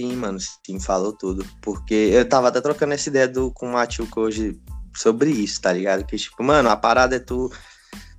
Sim, 0.00 0.16
mano, 0.16 0.38
sim, 0.40 0.80
falou 0.80 1.12
tudo. 1.12 1.44
Porque 1.60 1.92
eu 1.94 2.26
tava 2.26 2.48
até 2.48 2.58
trocando 2.58 2.94
essa 2.94 3.10
ideia 3.10 3.28
do, 3.28 3.52
com 3.52 3.66
o 3.66 3.72
Matilco 3.72 4.18
hoje 4.18 4.58
sobre 4.96 5.30
isso, 5.30 5.60
tá 5.60 5.74
ligado? 5.74 6.06
Que, 6.06 6.16
tipo, 6.16 6.42
mano, 6.42 6.70
a 6.70 6.76
parada 6.76 7.16
é 7.16 7.18
tu. 7.18 7.52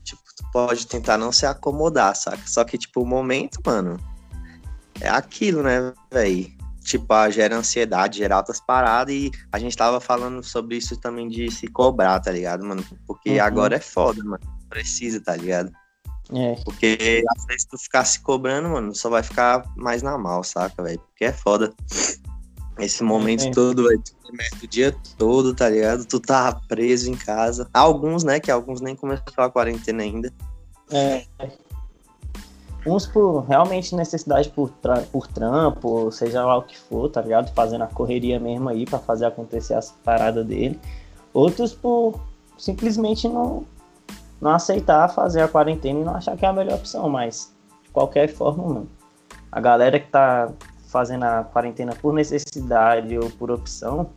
Tipo, 0.04 0.22
tu 0.38 0.44
pode 0.54 0.86
tentar 0.86 1.18
não 1.18 1.32
se 1.32 1.44
acomodar, 1.44 2.16
saca? 2.16 2.44
Só 2.46 2.64
que, 2.64 2.78
tipo, 2.78 3.02
o 3.02 3.06
momento, 3.06 3.60
mano, 3.66 3.98
é 5.00 5.10
aquilo, 5.10 5.64
né, 5.64 5.92
velho? 6.12 6.52
Tipo, 6.84 7.32
gera 7.32 7.56
ansiedade, 7.56 8.20
gera 8.20 8.36
altas 8.36 8.60
paradas 8.60 9.14
e 9.14 9.32
a 9.52 9.58
gente 9.58 9.76
tava 9.76 10.00
falando 10.00 10.44
sobre 10.44 10.78
isso 10.78 10.96
também 10.98 11.28
de 11.28 11.50
se 11.50 11.68
cobrar, 11.68 12.20
tá 12.20 12.32
ligado, 12.32 12.64
mano? 12.64 12.86
Porque 13.08 13.32
uhum. 13.32 13.44
agora 13.44 13.78
é 13.78 13.80
foda, 13.80 14.24
mano. 14.24 14.44
Precisa, 14.70 15.20
tá 15.20 15.36
ligado? 15.36 15.72
É. 16.34 16.56
Porque 16.64 17.24
às 17.38 17.46
vezes 17.46 17.66
tu 17.66 17.78
ficar 17.78 18.06
se 18.06 18.20
cobrando, 18.20 18.70
mano, 18.70 18.96
só 18.96 19.10
vai 19.10 19.24
ficar 19.24 19.64
mais 19.76 20.02
na 20.02 20.18
mal, 20.18 20.44
saca, 20.44 20.82
velho? 20.82 21.00
Porque 21.00 21.26
é 21.26 21.34
foda. 21.34 21.74
Esse 22.80 23.04
momento 23.04 23.46
é. 23.46 23.52
todo, 23.52 23.84
velho, 23.84 24.02
o 24.64 24.68
dia 24.68 24.96
todo, 25.18 25.54
tá 25.54 25.70
ligado? 25.70 26.06
Tu 26.06 26.20
tá 26.20 26.60
preso 26.68 27.12
em 27.12 27.16
casa. 27.16 27.70
Alguns, 27.74 28.24
né? 28.24 28.40
Que 28.40 28.50
alguns 28.50 28.82
nem 28.82 28.96
começaram 28.96 29.44
a 29.44 29.50
quarentena 29.50 30.04
ainda. 30.04 30.34
É. 30.90 31.26
Uns 32.86 33.06
por 33.06 33.42
realmente 33.42 33.96
necessidade 33.96 34.50
por, 34.50 34.72
por 35.12 35.28
trampo, 35.28 36.12
seja 36.12 36.44
lá 36.44 36.58
o 36.58 36.64
que 36.64 36.78
for, 36.78 37.10
tá 37.10 37.22
ligado? 37.22 37.54
Fazendo 37.54 37.84
a 37.84 37.88
correria 37.88 38.40
mesmo 38.40 38.70
aí 38.70 38.86
para 38.86 38.98
fazer 38.98 39.26
acontecer 39.26 39.76
as 39.76 39.92
paradas 40.04 40.46
dele. 40.46 40.80
Outros 41.34 41.74
por 41.74 42.20
simplesmente 42.58 43.28
não, 43.28 43.66
não 44.42 44.52
aceitar 44.52 45.08
fazer 45.10 45.42
a 45.42 45.48
quarentena 45.48 46.00
e 46.00 46.04
não 46.04 46.16
achar 46.16 46.36
que 46.36 46.46
é 46.46 46.50
a 46.50 46.54
melhor 46.54 46.76
opção, 46.76 47.08
mas 47.08 47.54
de 47.84 47.90
qualquer 47.92 48.28
forma, 48.28 48.64
mano. 48.66 48.90
A 49.52 49.62
galera 49.62 50.00
que 50.00 50.08
tá 50.08 50.52
fazendo 50.88 51.24
a 51.24 51.44
quarentena 51.44 51.96
por 51.96 52.14
necessidade 52.14 53.18
ou 53.18 53.30
por 53.30 53.52
opção, 53.52 54.10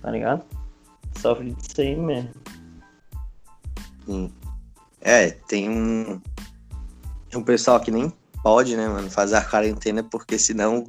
tá 0.00 0.10
ligado? 0.10 0.42
Sofre 1.18 1.52
disso 1.52 1.80
aí 1.80 1.96
mesmo. 1.96 2.30
Sim. 4.06 4.32
É, 5.00 5.30
tem 5.30 5.68
um, 5.68 6.20
um 7.34 7.42
pessoal 7.42 7.80
que 7.80 7.90
nem 7.90 8.12
pode, 8.42 8.76
né, 8.76 8.86
mano, 8.88 9.10
fazer 9.10 9.36
a 9.36 9.44
quarentena 9.44 10.02
porque 10.02 10.38
senão 10.38 10.84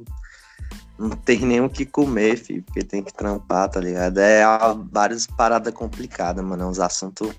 não 0.98 1.10
tem 1.10 1.40
nem 1.40 1.60
o 1.60 1.68
que 1.68 1.84
comer, 1.84 2.36
filho, 2.36 2.62
porque 2.62 2.82
tem 2.82 3.02
que 3.02 3.12
trampar, 3.12 3.68
tá 3.68 3.80
ligado? 3.80 4.18
É 4.18 4.42
várias 4.90 5.26
paradas 5.26 5.72
complicadas, 5.74 6.44
mano, 6.44 6.62
é 6.64 6.66
uns 6.66 6.78
assuntos. 6.78 7.34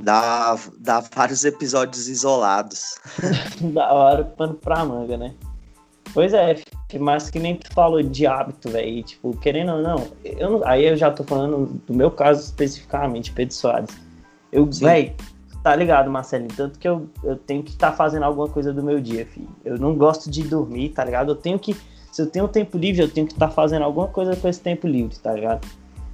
Dá, 0.00 0.56
dá 0.78 1.00
vários 1.00 1.44
episódios 1.44 2.08
isolados. 2.08 2.98
da 3.72 3.92
hora, 3.92 4.24
pano 4.24 4.54
pra 4.54 4.84
manga, 4.84 5.16
né? 5.16 5.34
Pois 6.12 6.32
é, 6.32 6.62
mas 6.98 7.28
que 7.28 7.38
nem 7.38 7.56
tu 7.56 7.72
falou 7.72 8.02
de 8.02 8.26
hábito, 8.26 8.70
velho. 8.70 9.02
Tipo, 9.02 9.36
querendo 9.38 9.72
ou 9.72 9.82
não, 9.82 10.08
eu 10.24 10.50
não, 10.50 10.66
aí 10.66 10.86
eu 10.86 10.96
já 10.96 11.10
tô 11.10 11.24
falando 11.24 11.80
do 11.86 11.94
meu 11.94 12.10
caso 12.10 12.40
especificamente, 12.40 13.32
Pedro 13.32 13.54
Soares. 13.54 13.90
Eu, 14.52 14.66
velho, 14.66 15.14
Tá 15.66 15.74
ligado, 15.74 16.08
Marcelinho? 16.08 16.54
Tanto 16.56 16.78
que 16.78 16.86
eu, 16.86 17.08
eu 17.24 17.34
tenho 17.34 17.60
que 17.60 17.70
estar 17.70 17.90
tá 17.90 17.96
fazendo 17.96 18.22
alguma 18.22 18.48
coisa 18.48 18.72
do 18.72 18.84
meu 18.84 19.00
dia, 19.00 19.26
filho. 19.26 19.48
Eu 19.64 19.76
não 19.76 19.96
gosto 19.96 20.30
de 20.30 20.44
dormir, 20.44 20.90
tá 20.90 21.04
ligado? 21.04 21.32
Eu 21.32 21.34
tenho 21.34 21.58
que. 21.58 21.76
Se 22.12 22.22
eu 22.22 22.30
tenho 22.30 22.46
tempo 22.46 22.78
livre, 22.78 23.02
eu 23.02 23.10
tenho 23.10 23.26
que 23.26 23.32
estar 23.32 23.48
tá 23.48 23.52
fazendo 23.52 23.82
alguma 23.82 24.06
coisa 24.06 24.36
com 24.36 24.46
esse 24.46 24.60
tempo 24.60 24.86
livre, 24.86 25.18
tá 25.18 25.32
ligado? 25.32 25.66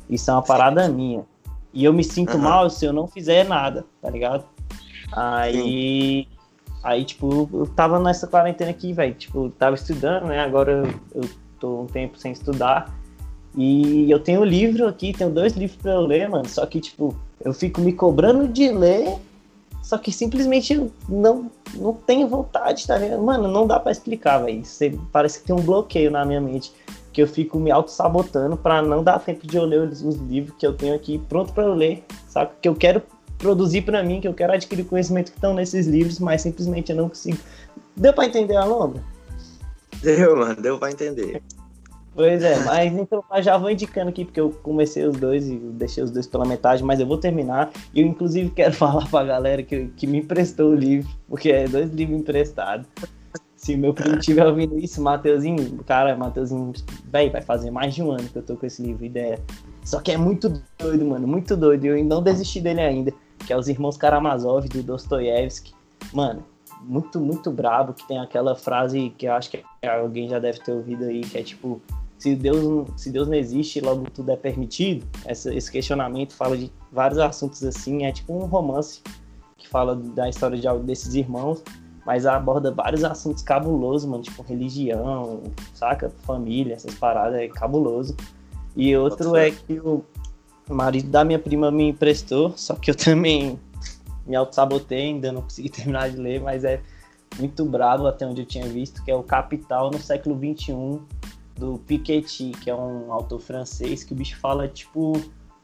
Isso 0.09 0.31
é 0.31 0.33
uma 0.33 0.41
parada 0.41 0.89
minha. 0.89 1.27
E 1.73 1.85
eu 1.85 1.93
me 1.93 2.05
sinto 2.05 2.35
uhum. 2.35 2.43
mal 2.43 2.71
se 2.71 2.85
eu 2.85 2.93
não 2.93 3.07
fizer 3.07 3.45
nada, 3.45 3.85
tá 4.01 4.11
ligado? 4.11 4.45
Aí. 5.13 5.53
Sim. 5.55 6.27
Aí, 6.83 7.05
tipo, 7.05 7.49
eu 7.53 7.67
tava 7.67 8.01
nessa 8.01 8.27
quarentena 8.27 8.71
aqui, 8.71 8.93
velho. 8.93 9.15
Tipo, 9.15 9.51
tava 9.51 9.77
estudando, 9.77 10.27
né? 10.27 10.41
Agora 10.41 10.83
eu, 11.15 11.29
tô 11.61 11.83
um 11.83 11.87
tempo 11.87 12.19
sem 12.19 12.33
estudar. 12.33 12.93
E 13.57 14.11
eu 14.11 14.19
tenho 14.19 14.41
um 14.41 14.45
livro 14.45 14.89
aqui, 14.89 15.13
tenho 15.13 15.31
dois 15.31 15.53
livros 15.53 15.79
para 15.81 15.93
eu 15.93 16.01
ler, 16.01 16.29
mano. 16.29 16.49
Só 16.49 16.67
que, 16.67 16.81
tipo, 16.81 17.15
eu 17.45 17.53
fico 17.53 17.81
me 17.81 17.93
cobrando 17.93 18.49
de 18.49 18.69
ler, 18.71 19.17
só 19.83 19.97
que 19.97 20.11
simplesmente 20.11 20.73
eu 20.73 20.91
não, 21.09 21.51
não 21.75 21.93
tenho 21.93 22.27
vontade, 22.27 22.87
tá 22.87 22.99
vendo? 22.99 23.23
Mano, 23.23 23.47
não 23.47 23.67
dá 23.67 23.79
para 23.79 23.93
explicar, 23.93 24.39
velho. 24.39 24.63
Parece 25.13 25.41
que 25.41 25.47
tem 25.47 25.55
um 25.55 25.63
bloqueio 25.63 26.11
na 26.11 26.25
minha 26.25 26.41
mente. 26.41 26.73
Que 27.13 27.23
eu 27.23 27.27
fico 27.27 27.59
me 27.59 27.71
auto-sabotando 27.71 28.57
pra 28.57 28.81
não 28.81 29.03
dar 29.03 29.19
tempo 29.19 29.47
de 29.47 29.57
eu 29.57 29.65
ler 29.65 29.81
os, 29.81 30.03
os 30.03 30.17
livros 30.17 30.57
que 30.57 30.67
eu 30.67 30.73
tenho 30.73 30.95
aqui 30.95 31.19
pronto 31.29 31.53
para 31.53 31.65
eu 31.65 31.75
ler, 31.75 32.05
saca? 32.29 32.55
Que 32.61 32.69
eu 32.69 32.75
quero 32.75 33.03
produzir 33.39 33.83
para 33.83 34.03
mim, 34.03 34.21
que 34.21 34.29
eu 34.29 34.35
quero 34.35 34.53
adquirir 34.53 34.85
conhecimento 34.85 35.33
que 35.33 35.37
estão 35.37 35.53
nesses 35.53 35.87
livros, 35.87 36.19
mas 36.19 36.43
simplesmente 36.43 36.91
eu 36.91 36.97
não 36.97 37.09
consigo. 37.09 37.39
Deu 37.97 38.13
para 38.13 38.27
entender 38.27 38.57
a 38.57 38.65
lombra? 38.65 39.03
Deu, 40.01 40.37
mano, 40.37 40.61
deu 40.61 40.79
pra 40.79 40.91
entender. 40.91 41.43
Pois 42.15 42.43
é, 42.43 42.59
mas 42.65 42.93
então 42.93 43.25
eu 43.35 43.43
já 43.43 43.57
vou 43.57 43.71
indicando 43.71 44.11
aqui, 44.11 44.25
porque 44.25 44.41
eu 44.41 44.51
comecei 44.51 45.07
os 45.07 45.17
dois 45.17 45.49
e 45.49 45.57
deixei 45.57 46.05
os 46.05 46.11
dois 46.11 46.27
pela 46.27 46.45
metade, 46.45 46.85
mas 46.85 47.01
eu 47.01 47.07
vou 47.07 47.17
terminar. 47.17 47.71
E 47.95 48.03
eu, 48.03 48.07
inclusive, 48.07 48.51
quero 48.51 48.73
falar 48.75 49.09
pra 49.09 49.25
galera 49.25 49.63
que, 49.63 49.87
que 49.97 50.07
me 50.07 50.19
emprestou 50.19 50.71
o 50.71 50.75
livro, 50.75 51.11
porque 51.29 51.51
é 51.51 51.67
dois 51.67 51.91
livros 51.91 52.21
emprestados. 52.21 52.87
Se 53.63 53.77
meu 53.77 53.95
primo 53.95 54.19
estiver 54.19 54.45
ouvindo 54.45 54.77
isso, 54.77 55.01
Mateuzinho, 55.01 55.85
cara, 55.85 56.17
Mateuzinho, 56.17 56.73
véi, 57.05 57.31
vai 57.31 57.41
fazer 57.41 57.71
mais 57.71 57.95
de 57.95 58.03
um 58.03 58.11
ano 58.11 58.29
que 58.29 58.37
eu 58.37 58.43
tô 58.43 58.57
com 58.57 58.67
esse 58.67 58.83
livro, 58.83 59.05
ideia. 59.05 59.39
Só 59.85 60.01
que 60.01 60.11
é 60.11 60.17
muito 60.17 60.61
doido, 60.77 61.05
mano, 61.05 61.29
muito 61.29 61.57
doido. 61.57 61.85
E 61.85 61.89
eu 61.89 62.05
não 62.05 62.21
desisti 62.21 62.61
dele 62.61 62.81
ainda, 62.81 63.15
que 63.47 63.53
é 63.53 63.57
Os 63.57 63.69
Irmãos 63.69 63.97
Karamazov, 63.97 64.69
do 64.69 64.83
Dostoiévski. 64.83 65.73
Mano, 66.13 66.43
muito, 66.83 67.21
muito 67.21 67.53
brabo, 67.53 67.95
que 67.95 68.07
tem 68.09 68.19
aquela 68.19 68.57
frase 68.57 69.15
que 69.17 69.27
eu 69.27 69.33
acho 69.33 69.49
que 69.49 69.63
alguém 69.87 70.29
já 70.29 70.41
deve 70.41 70.59
ter 70.59 70.73
ouvido 70.73 71.05
aí, 71.05 71.21
que 71.21 71.39
é 71.39 71.43
tipo, 71.45 71.81
se 72.19 72.35
Deus, 72.35 72.89
se 72.97 73.13
Deus 73.13 73.29
não 73.29 73.35
existe, 73.35 73.81
logo 73.81 74.11
tudo 74.11 74.33
é 74.33 74.37
permitido. 74.37 75.07
Esse 75.25 75.71
questionamento 75.71 76.33
fala 76.33 76.57
de 76.57 76.69
vários 76.91 77.21
assuntos 77.21 77.63
assim, 77.63 78.07
é 78.07 78.11
tipo 78.11 78.35
um 78.35 78.45
romance 78.45 79.03
que 79.57 79.69
fala 79.69 79.95
da 79.95 80.29
história 80.29 80.59
de, 80.59 80.67
desses 80.81 81.15
irmãos, 81.15 81.63
mas 82.05 82.27
aborda 82.27 82.71
vários 82.73 83.05
assuntos 83.05 83.43
cabulosos, 83.43 84.09
mano, 84.09 84.23
tipo 84.23 84.43
religião, 84.43 85.43
saca? 85.75 86.11
Família, 86.25 86.75
essas 86.75 86.95
paradas, 86.95 87.41
é 87.41 87.49
cabuloso. 87.49 88.17
E 88.75 88.97
outro 88.97 89.37
é 89.37 89.51
que 89.51 89.79
o 89.81 90.03
marido 90.69 91.11
da 91.11 91.25
minha 91.25 91.39
prima 91.39 91.71
me 91.71 91.89
emprestou, 91.91 92.53
só 92.57 92.75
que 92.75 92.91
eu 92.91 92.95
também 92.95 93.59
me 94.27 94.37
auto-sabotei, 94.37 95.09
ainda 95.09 95.33
não 95.33 95.43
consegui 95.43 95.69
terminar 95.71 96.11
de 96.11 96.17
ler, 96.17 96.41
mas 96.41 96.65
é 96.65 96.81
muito 97.39 97.65
brabo 97.65 98.07
até 98.07 98.27
onde 98.27 98.43
eu 98.43 98.47
tinha 98.47 98.67
visto, 98.67 99.03
que 99.05 99.11
é 99.11 99.15
o 99.15 99.23
Capital 99.23 99.91
no 99.91 99.99
século 99.99 100.37
XXI, 100.37 101.01
do 101.57 101.79
Piketty, 101.87 102.53
que 102.63 102.71
é 102.71 102.75
um 102.75 103.13
autor 103.13 103.41
francês, 103.41 104.03
que 104.03 104.13
o 104.13 104.17
bicho 104.17 104.39
fala, 104.39 104.67
tipo, 104.67 105.13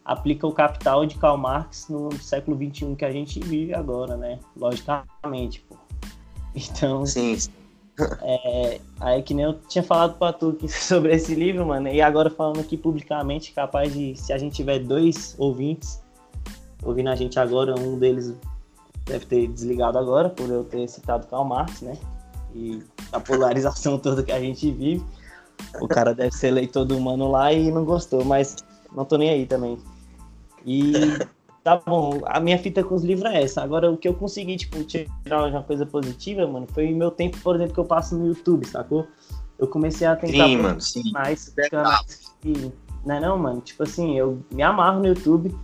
aplica 0.04 0.46
o 0.46 0.52
Capital 0.52 1.04
de 1.06 1.16
Karl 1.16 1.36
Marx 1.36 1.88
no 1.88 2.12
século 2.20 2.56
XXI 2.56 2.94
que 2.94 3.04
a 3.04 3.10
gente 3.10 3.40
vive 3.40 3.74
agora, 3.74 4.16
né? 4.16 4.38
Logicamente, 4.56 5.60
pô. 5.60 5.76
Então... 6.54 7.06
Sim, 7.06 7.36
é, 8.22 8.80
aí 9.00 9.22
que 9.22 9.34
nem 9.34 9.44
eu 9.44 9.54
tinha 9.68 9.82
falado 9.82 10.16
pra 10.18 10.32
tu 10.32 10.56
sobre 10.68 11.14
esse 11.14 11.34
livro, 11.34 11.66
mano, 11.66 11.88
e 11.88 12.00
agora 12.00 12.30
falando 12.30 12.60
aqui 12.60 12.76
publicamente, 12.76 13.52
capaz 13.52 13.92
de, 13.92 14.14
se 14.16 14.32
a 14.32 14.38
gente 14.38 14.54
tiver 14.54 14.78
dois 14.78 15.34
ouvintes 15.38 16.00
ouvindo 16.82 17.08
a 17.08 17.16
gente 17.16 17.38
agora, 17.38 17.74
um 17.78 17.98
deles 17.98 18.34
deve 19.04 19.26
ter 19.26 19.48
desligado 19.48 19.98
agora, 19.98 20.28
por 20.28 20.48
eu 20.48 20.64
ter 20.64 20.86
citado 20.88 21.26
Karl 21.26 21.44
Marx, 21.44 21.80
né? 21.80 21.96
E 22.54 22.82
a 23.12 23.18
polarização 23.18 23.98
toda 24.00 24.22
que 24.22 24.32
a 24.32 24.40
gente 24.40 24.70
vive. 24.70 25.04
O 25.80 25.88
cara 25.88 26.14
deve 26.14 26.30
ser 26.30 26.52
leitor 26.52 26.84
do 26.84 26.96
humano 26.96 27.28
lá 27.28 27.52
e 27.52 27.70
não 27.70 27.84
gostou, 27.84 28.24
mas 28.24 28.56
não 28.92 29.04
tô 29.04 29.18
nem 29.18 29.30
aí 29.30 29.46
também. 29.46 29.76
E 30.64 30.92
tá 31.68 31.82
bom, 31.84 32.20
a 32.24 32.40
minha 32.40 32.58
fita 32.58 32.82
com 32.82 32.94
os 32.94 33.04
livros 33.04 33.30
é 33.30 33.42
essa. 33.42 33.62
Agora, 33.62 33.90
o 33.90 33.96
que 33.96 34.08
eu 34.08 34.14
consegui, 34.14 34.56
tipo, 34.56 34.82
tirar 34.84 35.46
uma 35.46 35.62
coisa 35.62 35.84
positiva, 35.84 36.46
mano, 36.46 36.66
foi 36.72 36.92
o 36.92 36.96
meu 36.96 37.10
tempo, 37.10 37.36
por 37.38 37.56
exemplo, 37.56 37.74
que 37.74 37.80
eu 37.80 37.84
passo 37.84 38.16
no 38.16 38.26
YouTube, 38.28 38.66
sacou? 38.66 39.06
Eu 39.58 39.66
comecei 39.66 40.06
a 40.06 40.16
tentar 40.16 40.46
sim, 40.46 40.56
mano, 40.56 40.80
sim. 40.80 41.12
mais 41.12 41.52
canais 41.70 42.32
que... 42.40 42.72
Não 43.04 43.14
é 43.14 43.20
não, 43.20 43.38
mano? 43.38 43.60
Tipo 43.60 43.82
assim, 43.82 44.16
eu 44.18 44.38
me 44.50 44.62
amarro 44.62 45.00
no 45.00 45.06
YouTube, 45.08 45.54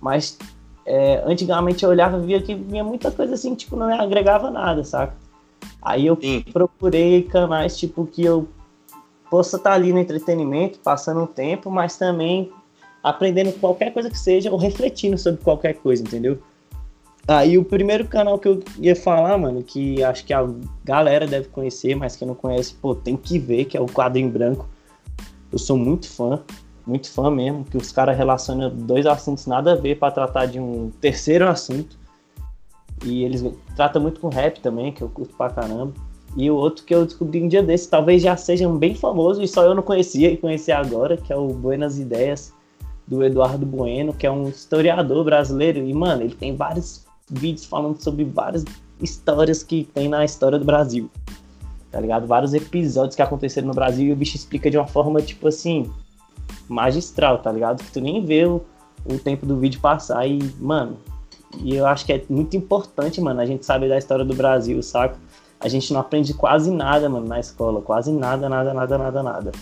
mas 0.00 0.38
é, 0.84 1.22
antigamente 1.26 1.84
eu 1.84 1.90
olhava 1.90 2.18
e 2.18 2.26
via 2.26 2.42
que 2.42 2.54
vinha 2.54 2.82
muita 2.82 3.10
coisa 3.10 3.34
assim, 3.34 3.54
tipo, 3.54 3.76
não 3.76 3.86
me 3.86 3.92
agregava 3.92 4.50
nada, 4.50 4.82
saca? 4.84 5.14
Aí 5.80 6.06
eu 6.06 6.18
Sim. 6.20 6.44
procurei 6.52 7.22
canais, 7.22 7.76
tipo, 7.76 8.06
que 8.06 8.24
eu 8.24 8.48
possa 9.30 9.56
estar 9.56 9.72
ali 9.72 9.92
no 9.92 9.98
entretenimento, 9.98 10.78
passando 10.80 11.22
um 11.22 11.26
tempo, 11.26 11.70
mas 11.70 11.96
também 11.96 12.52
aprendendo 13.02 13.52
qualquer 13.58 13.92
coisa 13.92 14.10
que 14.10 14.18
seja 14.18 14.50
ou 14.50 14.56
refletindo 14.56 15.18
sobre 15.18 15.42
qualquer 15.42 15.74
coisa, 15.74 16.02
entendeu? 16.02 16.38
Aí 17.26 17.56
o 17.56 17.64
primeiro 17.64 18.06
canal 18.06 18.38
que 18.38 18.48
eu 18.48 18.62
ia 18.78 18.96
falar, 18.96 19.38
mano, 19.38 19.62
que 19.62 20.02
acho 20.02 20.24
que 20.24 20.32
a 20.32 20.46
galera 20.84 21.26
deve 21.26 21.48
conhecer, 21.48 21.94
mas 21.94 22.16
que 22.16 22.24
não 22.24 22.34
conhece, 22.34 22.74
pô, 22.74 22.94
tem 22.94 23.16
que 23.16 23.38
ver, 23.38 23.64
que 23.66 23.76
é 23.76 23.80
o 23.80 23.86
Quadro 23.86 24.18
em 24.18 24.28
Branco. 24.28 24.68
Eu 25.52 25.58
sou 25.58 25.76
muito 25.76 26.08
fã 26.08 26.42
muito 26.86 27.10
fã 27.10 27.30
mesmo, 27.30 27.64
que 27.64 27.76
os 27.76 27.92
caras 27.92 28.16
relacionam 28.16 28.70
dois 28.70 29.06
assuntos 29.06 29.46
nada 29.46 29.72
a 29.72 29.76
ver 29.76 29.98
para 29.98 30.12
tratar 30.12 30.46
de 30.46 30.58
um 30.58 30.90
terceiro 31.00 31.48
assunto. 31.48 31.96
E 33.04 33.24
eles 33.24 33.44
tratam 33.74 34.00
muito 34.00 34.20
com 34.20 34.28
rap 34.28 34.60
também, 34.60 34.92
que 34.92 35.02
eu 35.02 35.08
curto 35.08 35.34
pra 35.36 35.50
caramba. 35.50 35.92
E 36.36 36.50
o 36.50 36.56
outro 36.56 36.84
que 36.84 36.94
eu 36.94 37.04
descobri 37.04 37.42
um 37.42 37.48
dia 37.48 37.62
desse, 37.62 37.88
talvez 37.88 38.22
já 38.22 38.36
seja 38.36 38.68
bem 38.68 38.94
famoso 38.94 39.42
e 39.42 39.48
só 39.48 39.64
eu 39.64 39.74
não 39.74 39.82
conhecia 39.82 40.30
e 40.30 40.36
conheci 40.36 40.72
agora, 40.72 41.16
que 41.16 41.32
é 41.32 41.36
o 41.36 41.48
Buenas 41.48 41.98
Ideias, 41.98 42.54
do 43.12 43.22
Eduardo 43.22 43.66
Bueno, 43.66 44.14
que 44.14 44.26
é 44.26 44.30
um 44.30 44.48
historiador 44.48 45.22
brasileiro. 45.22 45.80
E, 45.80 45.92
mano, 45.92 46.22
ele 46.22 46.34
tem 46.34 46.56
vários 46.56 47.04
vídeos 47.30 47.66
falando 47.66 48.00
sobre 48.00 48.24
várias 48.24 48.64
histórias 49.02 49.62
que 49.62 49.84
tem 49.92 50.08
na 50.08 50.24
história 50.24 50.58
do 50.58 50.64
Brasil. 50.64 51.10
Tá 51.90 52.00
ligado? 52.00 52.26
Vários 52.26 52.54
episódios 52.54 53.14
que 53.14 53.20
aconteceram 53.20 53.68
no 53.68 53.74
Brasil 53.74 54.08
e 54.08 54.12
o 54.12 54.16
bicho 54.16 54.34
explica 54.34 54.70
de 54.70 54.78
uma 54.78 54.86
forma, 54.86 55.20
tipo 55.20 55.46
assim, 55.46 55.90
magistral, 56.66 57.36
tá 57.38 57.52
ligado? 57.52 57.84
Que 57.84 57.92
tu 57.92 58.00
nem 58.00 58.24
vê 58.24 58.46
o, 58.46 58.62
o 59.04 59.18
tempo 59.18 59.44
do 59.44 59.58
vídeo 59.58 59.78
passar 59.78 60.26
e, 60.26 60.38
mano, 60.58 60.96
e 61.58 61.76
eu 61.76 61.84
acho 61.84 62.06
que 62.06 62.14
é 62.14 62.24
muito 62.30 62.56
importante, 62.56 63.20
mano, 63.20 63.42
a 63.42 63.44
gente 63.44 63.66
saber 63.66 63.90
da 63.90 63.98
história 63.98 64.24
do 64.24 64.34
Brasil, 64.34 64.82
saca? 64.82 65.18
A 65.60 65.68
gente 65.68 65.92
não 65.92 66.00
aprende 66.00 66.32
quase 66.32 66.70
nada, 66.70 67.10
mano, 67.10 67.26
na 67.26 67.38
escola. 67.38 67.82
Quase 67.82 68.10
nada, 68.10 68.48
nada, 68.48 68.72
nada, 68.72 68.98
nada, 68.98 69.22
nada. 69.22 69.52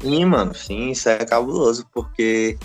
Sim, 0.00 0.24
mano, 0.24 0.54
sim, 0.54 0.90
isso 0.90 1.08
é 1.08 1.24
cabuloso, 1.24 1.86
porque 1.92 2.56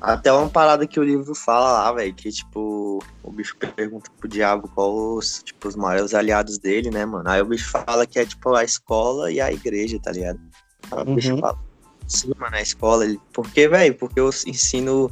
até 0.00 0.32
uma 0.32 0.48
parada 0.48 0.86
que 0.86 1.00
o 1.00 1.04
livro 1.04 1.34
fala 1.34 1.72
lá, 1.72 1.92
velho, 1.92 2.14
que 2.14 2.30
tipo, 2.30 3.02
o 3.22 3.30
bicho 3.32 3.56
pergunta 3.56 4.10
pro 4.18 4.28
diabo 4.28 4.70
qual 4.74 4.94
os, 4.94 5.42
tipo, 5.42 5.66
os 5.66 5.74
maiores 5.74 6.14
aliados 6.14 6.58
dele, 6.58 6.90
né, 6.90 7.04
mano? 7.04 7.28
Aí 7.28 7.40
o 7.40 7.46
bicho 7.46 7.68
fala 7.70 8.06
que 8.06 8.18
é 8.18 8.24
tipo 8.24 8.54
a 8.54 8.62
escola 8.62 9.32
e 9.32 9.40
a 9.40 9.52
igreja, 9.52 9.98
tá 10.00 10.12
ligado? 10.12 10.38
uhum. 10.92 11.16
cima 12.06 12.50
na 12.50 12.60
escola. 12.60 13.04
Porque, 13.32 13.66
velho, 13.66 13.94
porque 13.94 14.20
o 14.20 14.28
ensino 14.28 15.10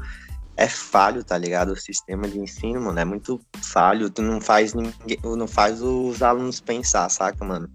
é 0.56 0.68
falho, 0.68 1.24
tá 1.24 1.36
ligado? 1.36 1.72
O 1.72 1.76
sistema 1.76 2.28
de 2.28 2.38
ensino, 2.38 2.80
mano, 2.80 2.98
é 2.98 3.04
muito 3.04 3.40
falho. 3.62 4.10
Tu 4.10 4.22
não 4.22 4.40
faz 4.40 4.74
ninguém, 4.74 5.18
não 5.24 5.48
faz 5.48 5.82
os 5.82 6.22
alunos 6.22 6.60
pensar, 6.60 7.08
saca, 7.08 7.44
mano? 7.44 7.68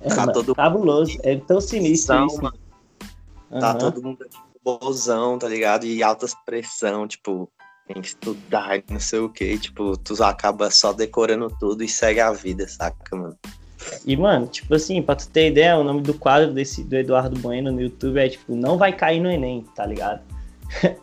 É, 0.00 0.08
tá 0.08 0.26
todo 0.28 0.54
cabuloso, 0.54 1.16
é 1.22 1.36
tão 1.36 1.60
sinistro 1.60 2.26
isso. 2.26 2.42
Mano. 2.42 2.67
Uhum. 3.50 3.60
Tá 3.60 3.74
todo 3.74 4.02
mundo 4.02 4.26
bozão, 4.62 5.38
tá 5.38 5.48
ligado? 5.48 5.86
E 5.86 6.02
altas 6.02 6.34
pressão, 6.44 7.08
tipo, 7.08 7.50
tem 7.86 8.02
que 8.02 8.08
estudar, 8.08 8.82
não 8.90 9.00
sei 9.00 9.18
o 9.18 9.28
que, 9.30 9.58
tipo, 9.58 9.96
tu 9.96 10.22
acaba 10.22 10.70
só 10.70 10.92
decorando 10.92 11.48
tudo 11.58 11.82
e 11.82 11.88
segue 11.88 12.20
a 12.20 12.32
vida, 12.32 12.68
saca, 12.68 13.16
mano? 13.16 13.36
E, 14.04 14.16
mano, 14.16 14.46
tipo 14.46 14.74
assim, 14.74 15.00
pra 15.00 15.14
tu 15.14 15.28
ter 15.28 15.50
ideia, 15.50 15.78
o 15.78 15.84
nome 15.84 16.02
do 16.02 16.12
quadro 16.12 16.52
desse, 16.52 16.84
do 16.84 16.96
Eduardo 16.96 17.38
Bueno 17.38 17.72
no 17.72 17.80
YouTube 17.80 18.18
é, 18.18 18.28
tipo, 18.28 18.54
não 18.54 18.76
vai 18.76 18.92
cair 18.92 19.20
no 19.20 19.30
Enem, 19.30 19.64
tá 19.74 19.86
ligado? 19.86 20.20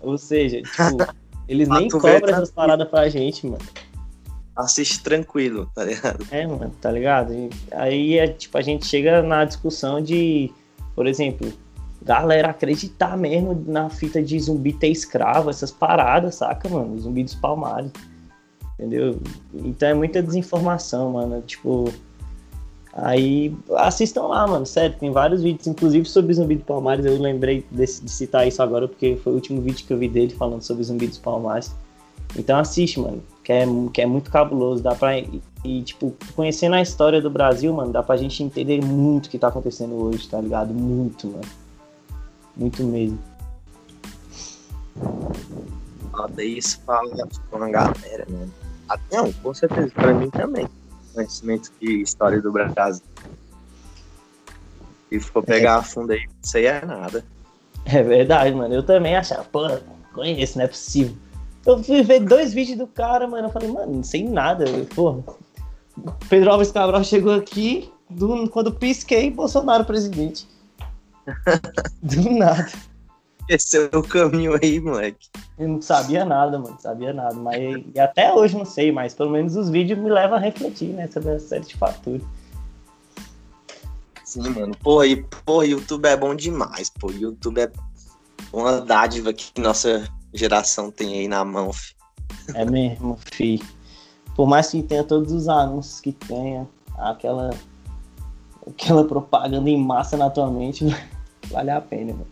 Ou 0.00 0.16
seja, 0.18 0.60
tipo, 0.62 0.98
eles 1.48 1.68
nem 1.68 1.88
cobram 1.88 2.28
essas 2.28 2.50
paradas 2.50 2.88
pra 2.88 3.08
gente, 3.08 3.46
mano. 3.46 3.64
Assiste 4.54 5.02
tranquilo, 5.02 5.70
tá 5.74 5.84
ligado? 5.84 6.26
É, 6.30 6.46
mano, 6.46 6.74
tá 6.80 6.92
ligado? 6.92 7.32
E 7.32 7.50
aí, 7.72 8.18
é, 8.18 8.28
tipo, 8.28 8.56
a 8.58 8.60
gente 8.60 8.86
chega 8.86 9.22
na 9.22 9.44
discussão 9.44 10.00
de, 10.02 10.52
por 10.94 11.06
exemplo, 11.06 11.50
galera 12.02 12.50
acreditar 12.50 13.16
mesmo 13.16 13.64
na 13.66 13.90
fita 13.90 14.22
de 14.22 14.38
zumbi 14.38 14.72
ter 14.72 14.88
escravo, 14.88 15.50
essas 15.50 15.70
paradas, 15.70 16.36
saca, 16.36 16.68
mano? 16.68 16.98
Zumbi 16.98 17.24
dos 17.24 17.34
palmares. 17.34 17.90
Entendeu? 18.78 19.18
Então 19.54 19.88
é 19.88 19.94
muita 19.94 20.22
desinformação, 20.22 21.12
mano. 21.12 21.42
Tipo, 21.42 21.92
Aí 22.92 23.56
assistam 23.76 24.22
lá, 24.22 24.46
mano, 24.46 24.66
sério, 24.66 24.96
tem 24.98 25.12
vários 25.12 25.42
vídeos, 25.42 25.66
inclusive 25.66 26.06
sobre 26.06 26.34
Zumbi 26.34 26.56
dos 26.56 26.64
Palmares. 26.64 27.04
Eu 27.04 27.20
lembrei 27.20 27.64
de, 27.70 27.86
de, 27.86 28.10
citar 28.10 28.48
isso 28.48 28.60
agora 28.62 28.88
porque 28.88 29.16
foi 29.16 29.32
o 29.32 29.36
último 29.36 29.60
vídeo 29.62 29.86
que 29.86 29.92
eu 29.92 29.98
vi 29.98 30.08
dele 30.08 30.34
falando 30.34 30.62
sobre 30.62 30.82
Zumbi 30.82 31.06
dos 31.06 31.18
Palmares. 31.18 31.72
Então 32.36 32.58
assiste, 32.58 32.98
mano, 32.98 33.22
que 33.44 33.52
é, 33.52 33.64
que 33.92 34.02
é 34.02 34.06
muito 34.06 34.30
cabuloso. 34.30 34.82
Dá 34.82 34.94
pra. 34.94 35.18
E, 35.18 35.82
tipo, 35.82 36.14
conhecendo 36.34 36.74
a 36.74 36.82
história 36.82 37.20
do 37.20 37.30
Brasil, 37.30 37.72
mano, 37.72 37.92
dá 37.92 38.02
pra 38.02 38.16
gente 38.16 38.42
entender 38.42 38.82
muito 38.84 39.26
o 39.26 39.30
que 39.30 39.38
tá 39.38 39.48
acontecendo 39.48 39.94
hoje, 39.94 40.28
tá 40.28 40.40
ligado? 40.40 40.74
Muito, 40.74 41.28
mano. 41.28 41.44
Muito 42.60 42.84
mesmo. 42.84 43.18
Foda 46.10 46.44
isso 46.44 46.78
fala 46.84 47.26
com 47.50 47.56
a 47.56 47.70
galera, 47.70 48.26
né? 48.28 48.48
Ah, 48.86 48.98
não, 49.10 49.32
com 49.32 49.54
certeza, 49.54 49.90
pra 49.94 50.12
mim 50.12 50.28
também. 50.28 50.68
Conhecimento 51.14 51.72
de 51.80 52.02
história 52.02 52.42
do 52.42 52.52
Brasil. 52.52 53.02
E 55.10 55.18
for 55.18 55.42
pegar 55.42 55.76
é. 55.76 55.78
a 55.78 55.82
fundo 55.82 56.12
aí, 56.12 56.28
isso 56.42 56.58
aí 56.58 56.66
é 56.66 56.84
nada. 56.84 57.24
É 57.86 58.02
verdade, 58.02 58.54
mano. 58.54 58.74
Eu 58.74 58.82
também 58.82 59.16
achava, 59.16 59.42
pô, 59.44 59.66
conheço, 60.12 60.58
não 60.58 60.66
é 60.66 60.68
possível. 60.68 61.16
Eu 61.64 61.82
fui 61.82 62.02
ver 62.02 62.20
dois 62.20 62.52
vídeos 62.52 62.76
do 62.76 62.86
cara, 62.86 63.26
mano. 63.26 63.48
Eu 63.48 63.52
falei, 63.52 63.70
mano, 63.70 63.94
não 63.94 64.04
sei 64.04 64.22
nada. 64.22 64.66
Pô, 64.94 65.24
Pedro 66.28 66.50
Alves 66.50 66.70
Cabral 66.70 67.02
chegou 67.04 67.32
aqui, 67.32 67.90
do, 68.08 68.50
quando 68.50 68.70
pisquei, 68.70 69.30
Bolsonaro 69.30 69.86
presidente. 69.86 70.46
Do 72.02 72.30
nada. 72.30 72.70
Esse 73.48 73.88
é 73.92 73.96
o 73.96 74.02
caminho 74.02 74.56
aí, 74.62 74.78
moleque. 74.78 75.28
Eu 75.58 75.68
não 75.68 75.82
sabia 75.82 76.24
nada, 76.24 76.58
mano. 76.58 76.70
Não 76.70 76.78
sabia 76.78 77.12
nada. 77.12 77.34
Mas 77.34 77.84
e 77.94 77.98
até 77.98 78.32
hoje 78.32 78.56
não 78.56 78.64
sei, 78.64 78.92
mas 78.92 79.12
pelo 79.12 79.30
menos 79.30 79.56
os 79.56 79.68
vídeos 79.68 79.98
me 79.98 80.08
levam 80.08 80.36
a 80.36 80.40
refletir, 80.40 80.90
né? 80.90 81.08
Sobre 81.08 81.30
a 81.30 81.38
série 81.40 81.64
de 81.64 81.76
fatores. 81.76 82.22
Sim, 84.24 84.48
mano. 84.50 84.72
Pô, 84.80 85.02
e, 85.02 85.24
pô, 85.44 85.64
YouTube 85.64 86.06
é 86.06 86.16
bom 86.16 86.34
demais, 86.34 86.88
pô. 86.88 87.10
YouTube 87.10 87.60
é 87.60 87.72
uma 88.52 88.80
dádiva 88.80 89.32
que 89.32 89.60
nossa 89.60 90.08
geração 90.32 90.90
tem 90.90 91.14
aí 91.14 91.26
na 91.26 91.44
mão, 91.44 91.72
fi. 91.72 91.96
É 92.54 92.64
mesmo, 92.64 93.18
fi. 93.32 93.60
Por 94.36 94.46
mais 94.46 94.70
que 94.70 94.82
tenha 94.82 95.02
todos 95.02 95.32
os 95.32 95.48
anúncios 95.48 96.00
que 96.00 96.12
tenha, 96.12 96.68
aquela 96.96 97.50
aquela 98.66 99.04
propaganda 99.04 99.68
em 99.68 99.76
massa 99.76 100.16
na 100.16 100.30
tua 100.30 100.50
mente, 100.50 100.84
vale 101.50 101.70
a 101.70 101.80
pena, 101.80 102.12
mano. 102.12 102.26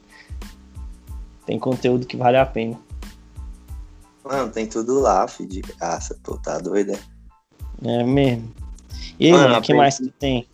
Tem 1.46 1.59
conteúdo 1.59 2.07
que 2.07 2.16
vale 2.16 2.37
a 2.37 2.46
pena. 2.46 2.78
Mano, 4.24 4.50
tem 4.50 4.66
tudo 4.66 5.00
lá, 5.00 5.26
fi, 5.26 5.46
de 5.46 5.61
graça, 5.61 6.18
pô, 6.22 6.37
tá 6.37 6.59
doido, 6.59 6.92
é? 6.92 6.98
É 7.85 8.04
mesmo. 8.04 8.52
E 9.18 9.33
aí, 9.33 9.52
o 9.52 9.61
que 9.62 9.74
mais 9.74 9.98
que 9.98 10.11
tem? 10.11 10.46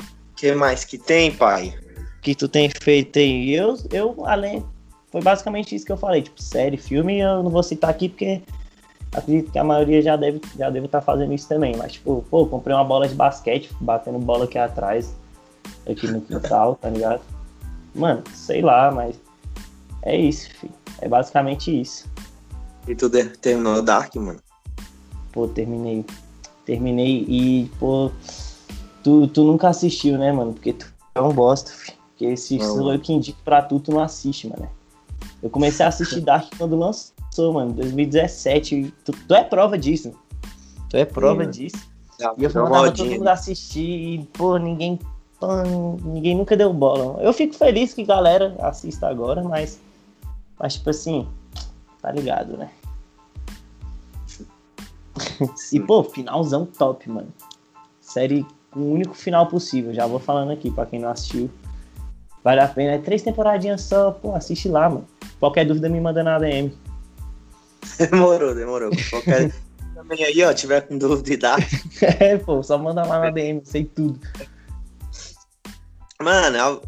O 0.00 0.34
que 0.36 0.54
mais 0.54 0.84
que 0.84 0.98
tem, 0.98 1.32
pai? 1.34 1.82
que 2.22 2.34
tu 2.36 2.48
tem 2.48 2.70
feito 2.70 3.18
aí? 3.18 3.52
Eu, 3.52 3.76
eu 3.90 4.24
além, 4.24 4.64
foi 5.10 5.20
basicamente 5.20 5.74
isso 5.74 5.84
que 5.84 5.92
eu 5.92 5.96
falei, 5.96 6.22
tipo, 6.22 6.40
série, 6.40 6.76
filme, 6.76 7.18
eu 7.18 7.42
não 7.42 7.50
vou 7.50 7.62
citar 7.62 7.90
aqui 7.90 8.08
porque 8.08 8.40
acredito 9.12 9.50
que 9.50 9.58
a 9.58 9.64
maioria 9.64 10.00
já 10.00 10.16
deve 10.16 10.40
já 10.56 10.70
deve 10.70 10.86
estar 10.86 11.00
tá 11.00 11.04
fazendo 11.04 11.34
isso 11.34 11.48
também, 11.48 11.76
mas 11.76 11.94
tipo, 11.94 12.24
pô, 12.30 12.46
comprei 12.46 12.74
uma 12.74 12.84
bola 12.84 13.08
de 13.08 13.14
basquete, 13.14 13.70
batendo 13.80 14.18
bola 14.20 14.44
aqui 14.44 14.56
atrás, 14.56 15.14
aqui 15.86 16.06
no 16.06 16.20
quintal, 16.20 16.76
tá 16.76 16.88
ligado? 16.88 17.22
Mano, 17.94 18.22
sei 18.34 18.62
lá, 18.62 18.90
mas 18.90 19.16
é 20.02 20.16
isso, 20.16 20.50
filho. 20.50 20.72
É 21.00 21.08
basicamente 21.08 21.80
isso. 21.80 22.10
E 22.86 22.94
tu 22.94 23.08
terminou 23.10 23.82
Dark, 23.82 24.14
mano? 24.16 24.40
Pô, 25.32 25.46
terminei. 25.46 26.04
Terminei 26.64 27.24
e, 27.28 27.70
pô, 27.78 28.10
tu, 29.02 29.26
tu 29.28 29.44
nunca 29.44 29.68
assistiu, 29.68 30.18
né, 30.18 30.32
mano? 30.32 30.52
Porque 30.52 30.72
tu 30.72 30.92
é 31.14 31.20
um 31.20 31.32
bosta, 31.32 31.70
filho. 31.70 31.98
Porque 32.10 32.24
esse 32.26 32.58
não. 32.58 32.92
eu 32.92 32.98
que 33.00 33.12
indico 33.12 33.38
pra 33.44 33.62
tu, 33.62 33.80
tu 33.80 33.92
não 33.92 34.00
assiste, 34.00 34.48
mano. 34.48 34.68
Eu 35.42 35.50
comecei 35.50 35.84
a 35.84 35.88
assistir 35.88 36.20
Dark 36.22 36.48
quando 36.56 36.76
lançou, 36.76 37.52
mano, 37.52 37.72
2017. 37.72 38.94
Tu, 39.04 39.12
tu 39.12 39.34
é 39.34 39.44
prova 39.44 39.78
disso. 39.78 40.12
Tu 40.88 40.96
é 40.96 41.04
prova 41.04 41.44
Sim, 41.44 41.50
disso. 41.50 41.92
Já, 42.20 42.34
e 42.36 42.44
eu 42.44 42.50
mandava 42.54 42.92
todo 42.92 43.10
mundo 43.10 43.28
assistir 43.28 43.80
e, 43.80 44.24
pô, 44.32 44.56
ninguém. 44.56 44.98
Ninguém 46.04 46.36
nunca 46.36 46.56
deu 46.56 46.72
bola. 46.72 47.22
Eu 47.22 47.32
fico 47.32 47.54
feliz 47.54 47.94
que 47.94 48.04
galera 48.04 48.54
assista 48.60 49.08
agora, 49.08 49.42
mas. 49.42 49.80
Mas, 50.58 50.74
tipo 50.74 50.90
assim, 50.90 51.26
tá 52.00 52.10
ligado, 52.12 52.56
né? 52.56 52.70
e, 55.72 55.80
pô, 55.80 56.04
finalzão 56.04 56.66
top, 56.66 57.08
mano. 57.10 57.28
Série 58.00 58.46
com 58.70 58.80
o 58.80 58.92
único 58.92 59.14
final 59.14 59.46
possível. 59.46 59.92
Já 59.92 60.06
vou 60.06 60.18
falando 60.18 60.52
aqui 60.52 60.70
pra 60.70 60.86
quem 60.86 61.00
não 61.00 61.10
assistiu. 61.10 61.50
Vale 62.42 62.60
a 62.60 62.68
pena. 62.68 62.92
É 62.92 62.98
três 62.98 63.22
temporadinhas 63.22 63.82
só, 63.82 64.10
pô, 64.10 64.34
assiste 64.34 64.68
lá, 64.68 64.88
mano. 64.88 65.06
Qualquer 65.38 65.64
dúvida 65.64 65.88
me 65.88 66.00
manda 66.00 66.22
na 66.22 66.38
DM. 66.38 66.72
Demorou, 67.98 68.54
demorou. 68.54 68.90
Qualquer 69.10 69.52
também 69.94 70.24
aí, 70.24 70.42
ó, 70.42 70.52
tiver 70.52 70.82
com 70.82 70.98
dúvida. 70.98 71.56
é, 72.20 72.36
pô, 72.38 72.62
só 72.62 72.78
manda 72.78 73.04
lá 73.04 73.20
na 73.20 73.30
DM, 73.30 73.60
sei 73.64 73.84
tudo. 73.84 74.18
Mano, 76.22 76.58
a 76.58 76.80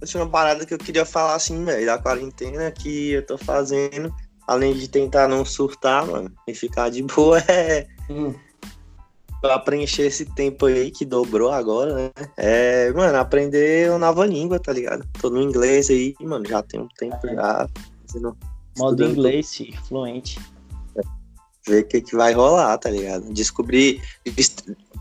última 0.00 0.28
parada 0.28 0.66
que 0.66 0.74
eu 0.74 0.78
queria 0.78 1.04
falar 1.04 1.34
assim, 1.34 1.64
velho, 1.64 1.86
da 1.86 1.98
quarentena 1.98 2.70
que 2.70 3.12
eu 3.12 3.24
tô 3.24 3.38
fazendo, 3.38 4.14
além 4.46 4.74
de 4.74 4.88
tentar 4.88 5.28
não 5.28 5.44
surtar, 5.44 6.06
mano, 6.06 6.32
e 6.46 6.54
ficar 6.54 6.90
de 6.90 7.02
boa, 7.02 7.38
é. 7.48 7.86
Hum 8.10 8.34
pra 9.40 9.58
preencher 9.58 10.06
esse 10.06 10.24
tempo 10.24 10.66
aí 10.66 10.90
que 10.90 11.04
dobrou 11.04 11.52
agora, 11.52 11.94
né? 11.94 12.10
É, 12.36 12.92
mano, 12.92 13.18
aprender 13.18 13.90
uma 13.90 13.98
nova 13.98 14.26
língua, 14.26 14.58
tá 14.58 14.72
ligado? 14.72 15.06
Tô 15.20 15.30
no 15.30 15.40
inglês 15.40 15.90
aí, 15.90 16.14
mano, 16.20 16.44
já 16.46 16.62
tem 16.62 16.80
um 16.80 16.88
tempo 16.88 17.26
já. 17.26 17.68
Fazendo, 18.06 18.36
Modo 18.76 19.04
inglês, 19.04 19.48
sim, 19.48 19.72
fluente. 19.86 20.38
Ver 21.66 21.82
o 21.82 21.86
que, 21.86 22.00
que 22.00 22.16
vai 22.16 22.32
rolar, 22.32 22.78
tá 22.78 22.90
ligado? 22.90 23.32
Descobrir 23.32 24.00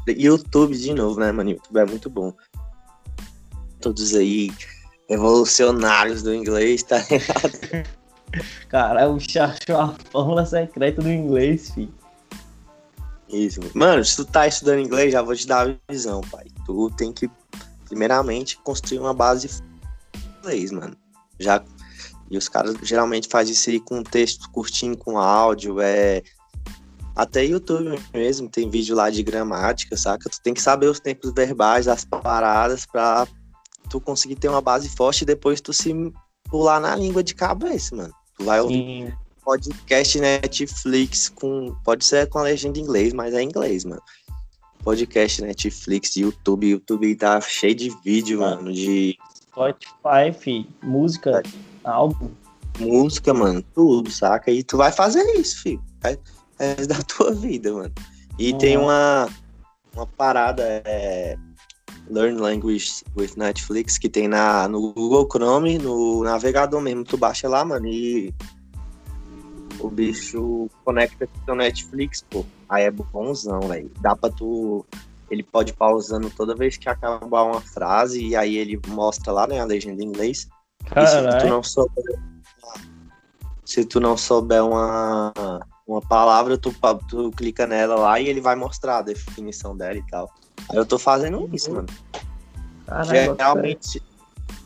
YouTube 0.07 0.75
de 0.77 0.93
novo, 0.93 1.19
né, 1.19 1.31
mano? 1.31 1.51
YouTube 1.51 1.77
é 1.77 1.85
muito 1.85 2.09
bom. 2.09 2.33
Todos 3.85 4.15
aí 4.15 4.51
revolucionários 5.07 6.23
do 6.23 6.33
inglês, 6.33 6.81
tá 6.81 6.97
ligado? 6.97 7.87
Cara, 8.67 9.07
o 9.07 9.17
achou 9.17 9.79
a 9.79 9.95
fórmula 10.11 10.43
secreta 10.43 11.03
do 11.03 11.11
inglês, 11.11 11.69
filho. 11.69 11.93
Isso. 13.29 13.59
Mano, 13.75 14.03
se 14.03 14.15
tu 14.15 14.25
tá 14.25 14.47
estudando 14.47 14.79
inglês, 14.79 15.13
já 15.13 15.21
vou 15.21 15.35
te 15.35 15.45
dar 15.45 15.69
a 15.69 15.75
visão, 15.87 16.21
pai. 16.21 16.47
Tu 16.65 16.89
tem 16.97 17.13
que, 17.13 17.29
primeiramente, 17.87 18.57
construir 18.63 18.97
uma 18.97 19.13
base 19.13 19.61
inglês, 20.39 20.71
mano. 20.71 20.97
Já. 21.39 21.63
E 22.31 22.39
os 22.39 22.49
caras 22.49 22.75
geralmente 22.81 23.27
fazem 23.27 23.53
isso 23.53 23.69
aí 23.69 23.79
com 23.79 24.01
texto 24.01 24.49
curtinho, 24.49 24.97
com 24.97 25.19
áudio, 25.19 25.79
é. 25.79 26.23
Até 27.15 27.45
YouTube 27.45 28.01
mesmo, 28.11 28.49
tem 28.49 28.67
vídeo 28.67 28.95
lá 28.95 29.11
de 29.11 29.21
gramática, 29.21 29.95
saca? 29.95 30.27
Tu 30.27 30.41
tem 30.41 30.55
que 30.55 30.61
saber 30.61 30.87
os 30.87 30.99
tempos 30.99 31.31
verbais, 31.31 31.87
as 31.87 32.03
paradas, 32.03 32.87
pra 32.87 33.27
tu 33.89 33.99
conseguir 33.99 34.35
ter 34.35 34.49
uma 34.49 34.61
base 34.61 34.89
forte 34.89 35.21
e 35.21 35.25
depois 35.25 35.61
tu 35.61 35.73
se 35.73 35.93
pular 36.45 36.79
na 36.79 36.95
língua 36.95 37.23
de 37.23 37.35
cabeça, 37.35 37.95
mano. 37.95 38.13
Tu 38.37 38.43
vai 38.43 38.59
ouvir 38.61 39.07
Sim 39.07 39.25
podcast 39.45 40.19
Netflix 40.19 41.29
com. 41.29 41.75
Pode 41.83 42.03
ser 42.03 42.27
com 42.27 42.39
a 42.39 42.43
legenda 42.43 42.79
em 42.79 42.81
inglês, 42.81 43.13
mas 43.13 43.33
é 43.33 43.41
em 43.41 43.45
inglês, 43.45 43.85
mano. 43.85 44.01
Podcast 44.83 45.41
Netflix, 45.41 46.15
YouTube. 46.15 46.67
YouTube 46.67 47.15
tá 47.15 47.39
cheio 47.39 47.75
de 47.75 47.95
vídeo, 48.03 48.43
ah, 48.43 48.55
mano. 48.55 48.73
De. 48.73 49.17
Spotify, 49.51 50.33
fi, 50.37 50.67
música, 50.83 51.41
é. 51.45 51.89
álbum. 51.89 52.29
Música, 52.79 53.33
mano, 53.33 53.63
tudo, 53.73 54.11
saca? 54.11 54.51
E 54.51 54.63
tu 54.63 54.75
vai 54.75 54.91
fazer 54.91 55.23
isso, 55.35 55.61
filho. 55.61 55.81
É, 56.03 56.17
é 56.59 56.75
da 56.85 57.01
tua 57.07 57.31
vida, 57.31 57.71
mano. 57.71 57.93
E 58.37 58.51
uhum. 58.51 58.57
tem 58.57 58.77
uma, 58.77 59.29
uma 59.93 60.05
parada, 60.05 60.63
é, 60.83 61.37
Learn 62.09 62.39
Language 62.39 63.03
with 63.17 63.31
Netflix, 63.35 63.97
que 63.97 64.09
tem 64.09 64.27
na, 64.27 64.67
no 64.67 64.93
Google 64.93 65.27
Chrome, 65.31 65.77
no 65.77 66.23
navegador 66.23 66.81
mesmo. 66.81 67.03
Tu 67.03 67.17
baixa 67.17 67.49
lá, 67.49 67.65
mano, 67.65 67.87
e 67.87 68.33
o 69.79 69.89
bicho 69.89 70.69
conecta 70.83 71.27
com 71.45 71.51
o 71.51 71.55
Netflix, 71.55 72.23
pô. 72.29 72.45
Aí 72.69 72.83
é 72.83 72.91
bonzão, 72.91 73.61
velho. 73.61 73.91
Dá 74.01 74.15
pra 74.15 74.29
tu. 74.29 74.85
Ele 75.29 75.43
pode 75.43 75.73
pausando 75.73 76.29
toda 76.29 76.55
vez 76.55 76.77
que 76.77 76.87
acabar 76.87 77.43
uma 77.43 77.61
frase 77.61 78.23
e 78.23 78.35
aí 78.35 78.57
ele 78.57 78.79
mostra 78.87 79.31
lá, 79.31 79.47
né, 79.47 79.59
a 79.59 79.65
legenda 79.65 80.03
em 80.03 80.07
inglês. 80.07 80.47
E 80.95 81.07
se 81.07 81.39
tu 81.39 81.47
não 81.47 81.63
souber. 81.63 82.19
Se 83.65 83.83
tu 83.83 83.99
não 83.99 84.15
souber 84.15 84.63
uma, 84.63 85.33
uma 85.87 86.01
palavra, 86.01 86.55
tu, 86.55 86.71
tu 87.09 87.31
clica 87.31 87.65
nela 87.65 87.95
lá 87.95 88.19
e 88.19 88.27
ele 88.27 88.39
vai 88.39 88.55
mostrar 88.55 88.99
a 88.99 89.01
definição 89.01 89.75
dela 89.75 89.97
e 89.97 90.05
tal. 90.05 90.31
Aí 90.69 90.77
eu 90.77 90.85
tô 90.85 90.97
fazendo 90.97 91.49
isso, 91.53 91.71
mano. 91.71 91.87
Geralmente. 93.05 94.01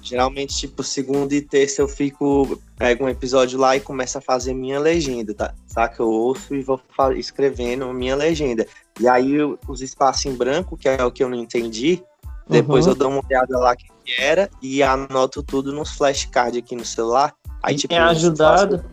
Geralmente, 0.01 0.57
tipo, 0.57 0.81
segunda 0.81 1.35
e 1.35 1.41
terça 1.41 1.81
eu 1.81 1.87
fico, 1.87 2.59
pego 2.77 3.05
um 3.05 3.09
episódio 3.09 3.59
lá 3.59 3.75
e 3.75 3.81
começo 3.81 4.17
a 4.17 4.21
fazer 4.21 4.53
minha 4.53 4.79
legenda, 4.79 5.33
tá? 5.33 5.53
Saca? 5.67 6.01
Eu 6.01 6.09
ouço 6.09 6.55
e 6.55 6.63
vou 6.63 6.81
escrevendo 7.15 7.93
minha 7.93 8.15
legenda. 8.15 8.65
E 8.99 9.07
aí 9.07 9.37
os 9.67 9.81
espaços 9.81 10.25
em 10.25 10.35
branco, 10.35 10.77
que 10.77 10.89
é 10.89 11.03
o 11.03 11.11
que 11.11 11.23
eu 11.23 11.29
não 11.29 11.37
entendi, 11.37 12.01
depois 12.47 12.85
uhum. 12.85 12.93
eu 12.93 12.95
dou 12.95 13.09
uma 13.09 13.21
olhada 13.23 13.59
lá 13.59 13.75
que 13.75 13.87
era 14.17 14.49
e 14.61 14.81
anoto 14.81 15.43
tudo 15.43 15.71
nos 15.71 15.91
flashcards 15.91 16.57
aqui 16.57 16.75
no 16.75 16.85
celular. 16.85 17.35
Aí, 17.61 17.75
e 17.75 17.77
tipo, 17.77 17.93
tem 17.93 17.99
ajudado. 17.99 18.83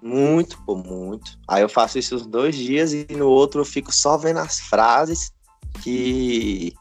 Muito, 0.00 0.58
pô, 0.64 0.74
muito. 0.74 1.38
Aí 1.46 1.62
eu 1.62 1.68
faço 1.68 1.98
isso 1.98 2.16
uns 2.16 2.26
dois 2.26 2.56
dias 2.56 2.92
e 2.92 3.06
no 3.10 3.28
outro 3.28 3.60
eu 3.60 3.64
fico 3.64 3.92
só 3.92 4.16
vendo 4.16 4.38
as 4.38 4.58
frases 4.60 5.32
que. 5.82 6.72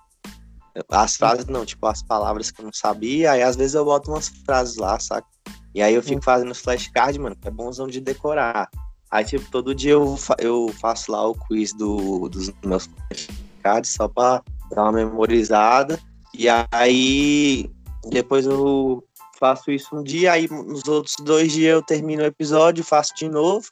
As 0.90 1.18
frases 1.18 1.46
não, 1.48 1.66
tipo, 1.66 1.86
as 1.86 2.02
palavras 2.02 2.50
que 2.50 2.62
eu 2.62 2.66
não 2.66 2.74
sabia. 2.74 3.32
Aí 3.32 3.44
às 3.44 3.56
vezes 3.56 3.74
eu 3.76 3.84
boto 3.84 4.12
umas 4.12 4.30
frases 4.46 4.78
lá, 4.78 4.98
saca? 5.00 5.28
E 5.76 5.82
aí 5.82 5.94
eu 5.94 6.04
fico 6.04 6.24
fazendo 6.24 6.52
os 6.52 6.60
flashcards, 6.60 7.18
mano, 7.18 7.36
que 7.36 7.48
é 7.48 7.52
bonzão 7.52 7.88
de 7.88 8.00
decorar. 8.00 8.70
Aí, 9.10 9.26
tipo, 9.26 9.50
todo 9.52 9.76
dia 9.76 9.92
eu, 9.92 10.16
fa 10.16 10.36
eu 10.40 10.70
faço 10.80 11.12
lá 11.12 11.28
o 11.28 11.36
quiz 11.36 11.74
do, 11.74 12.30
dos 12.30 12.52
meus 12.64 12.90
flashcards 13.08 13.92
só 13.92 14.08
pra 14.08 14.42
dar 14.74 14.84
uma 14.84 14.92
memorizada. 14.94 16.00
E 16.34 16.48
aí 16.50 17.70
depois 18.10 18.46
eu 18.46 19.04
faço 19.40 19.72
isso 19.72 19.96
um 19.96 20.04
dia, 20.04 20.34
aí 20.34 20.48
nos 20.48 20.88
outros 20.88 21.16
dois 21.20 21.52
dias 21.52 21.74
eu 21.74 21.82
termino 21.82 22.22
o 22.22 22.26
episódio, 22.28 22.84
faço 22.84 23.14
de 23.16 23.28
novo, 23.28 23.68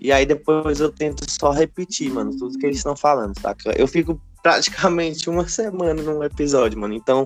e 0.00 0.10
aí 0.12 0.26
depois 0.26 0.80
eu 0.80 0.90
tento 0.90 1.24
só 1.30 1.50
repetir, 1.50 2.12
mano, 2.12 2.36
tudo 2.36 2.58
que 2.58 2.66
eles 2.66 2.78
estão 2.78 2.96
falando, 2.96 3.38
saca? 3.40 3.72
Eu 3.78 3.86
fico 3.86 4.20
praticamente 4.44 5.30
uma 5.30 5.48
semana 5.48 6.02
num 6.02 6.22
episódio, 6.22 6.78
mano. 6.78 6.92
Então, 6.92 7.24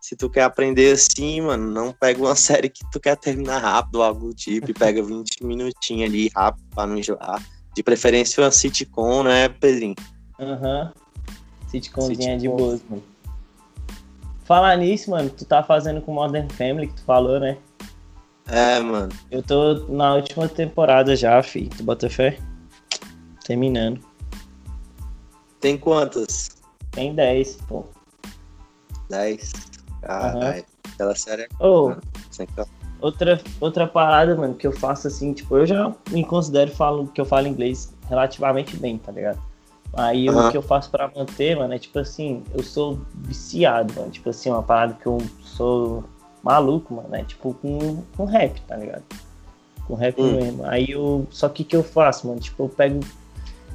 se 0.00 0.14
tu 0.14 0.30
quer 0.30 0.44
aprender 0.44 0.92
assim, 0.92 1.40
mano, 1.40 1.68
não 1.68 1.92
pega 1.92 2.20
uma 2.20 2.36
série 2.38 2.70
que 2.70 2.88
tu 2.92 3.00
quer 3.00 3.16
terminar 3.16 3.58
rápido, 3.58 4.00
algo 4.00 4.28
do 4.28 4.34
tipo, 4.34 4.72
pega 4.72 5.02
20 5.02 5.42
minutinhos 5.44 6.08
ali 6.08 6.30
rápido 6.34 6.64
pra 6.72 6.86
não 6.86 6.96
enjoar. 6.96 7.44
De 7.74 7.82
preferência 7.82 8.42
uma 8.42 8.52
sitcom, 8.52 9.24
né, 9.24 9.48
Pedrinho? 9.48 9.96
Aham. 10.38 10.84
Uhum. 10.84 11.34
Sitcomzinha 11.66 12.38
sitcom. 12.38 12.56
de 12.56 12.62
boas, 12.62 12.80
mano. 12.88 13.02
Falar 14.44 14.76
nisso, 14.76 15.10
mano, 15.10 15.28
tu 15.28 15.44
tá 15.44 15.62
fazendo 15.64 16.00
com 16.00 16.14
Modern 16.14 16.48
Family, 16.50 16.86
que 16.86 16.94
tu 16.94 17.02
falou, 17.02 17.40
né? 17.40 17.58
É, 18.46 18.78
mano. 18.80 19.12
Eu 19.30 19.42
tô 19.42 19.86
na 19.88 20.14
última 20.14 20.48
temporada 20.48 21.16
já, 21.16 21.40
fi. 21.42 21.68
Tu 21.68 21.82
bota 21.82 22.08
fé? 22.08 22.38
Terminando. 23.44 24.00
Tem 25.60 25.76
quantas? 25.76 26.59
Tem 26.92 27.14
10, 27.14 27.56
pô. 27.68 27.84
10? 29.08 29.52
Caralho. 30.02 30.58
Uhum. 30.58 30.64
Aquela 30.94 31.14
série 31.14 31.42
é. 31.42 31.48
Oh, 31.58 31.94
outra, 33.00 33.40
outra 33.60 33.86
parada, 33.86 34.34
mano, 34.34 34.54
que 34.54 34.66
eu 34.66 34.72
faço 34.72 35.06
assim, 35.06 35.32
tipo, 35.32 35.56
eu 35.56 35.66
já 35.66 35.94
me 36.10 36.24
considero 36.24 36.70
falo, 36.70 37.08
que 37.08 37.20
eu 37.20 37.24
falo 37.24 37.46
inglês 37.46 37.92
relativamente 38.08 38.76
bem, 38.76 38.98
tá 38.98 39.12
ligado? 39.12 39.40
Aí 39.92 40.28
uhum. 40.28 40.46
o 40.46 40.50
que 40.50 40.56
eu 40.56 40.62
faço 40.62 40.90
para 40.90 41.10
manter, 41.14 41.56
mano, 41.56 41.74
é 41.74 41.78
tipo 41.78 41.98
assim, 41.98 42.44
eu 42.54 42.62
sou 42.62 43.00
viciado, 43.14 43.92
mano. 43.94 44.10
Tipo 44.10 44.30
assim, 44.30 44.50
uma 44.50 44.62
parada 44.62 44.94
que 44.94 45.06
eu 45.06 45.18
sou 45.42 46.04
maluco, 46.42 46.94
mano, 46.94 47.14
é 47.14 47.24
tipo 47.24 47.54
com, 47.54 48.02
com 48.16 48.24
rap, 48.24 48.60
tá 48.62 48.76
ligado? 48.76 49.02
Com 49.86 49.94
rap 49.94 50.20
hum. 50.20 50.36
mesmo. 50.36 50.64
Aí 50.64 50.90
eu. 50.90 51.26
Só 51.30 51.48
que 51.48 51.62
o 51.62 51.66
que 51.66 51.76
eu 51.76 51.82
faço, 51.82 52.28
mano? 52.28 52.40
Tipo, 52.40 52.64
eu 52.64 52.68
pego. 52.68 53.00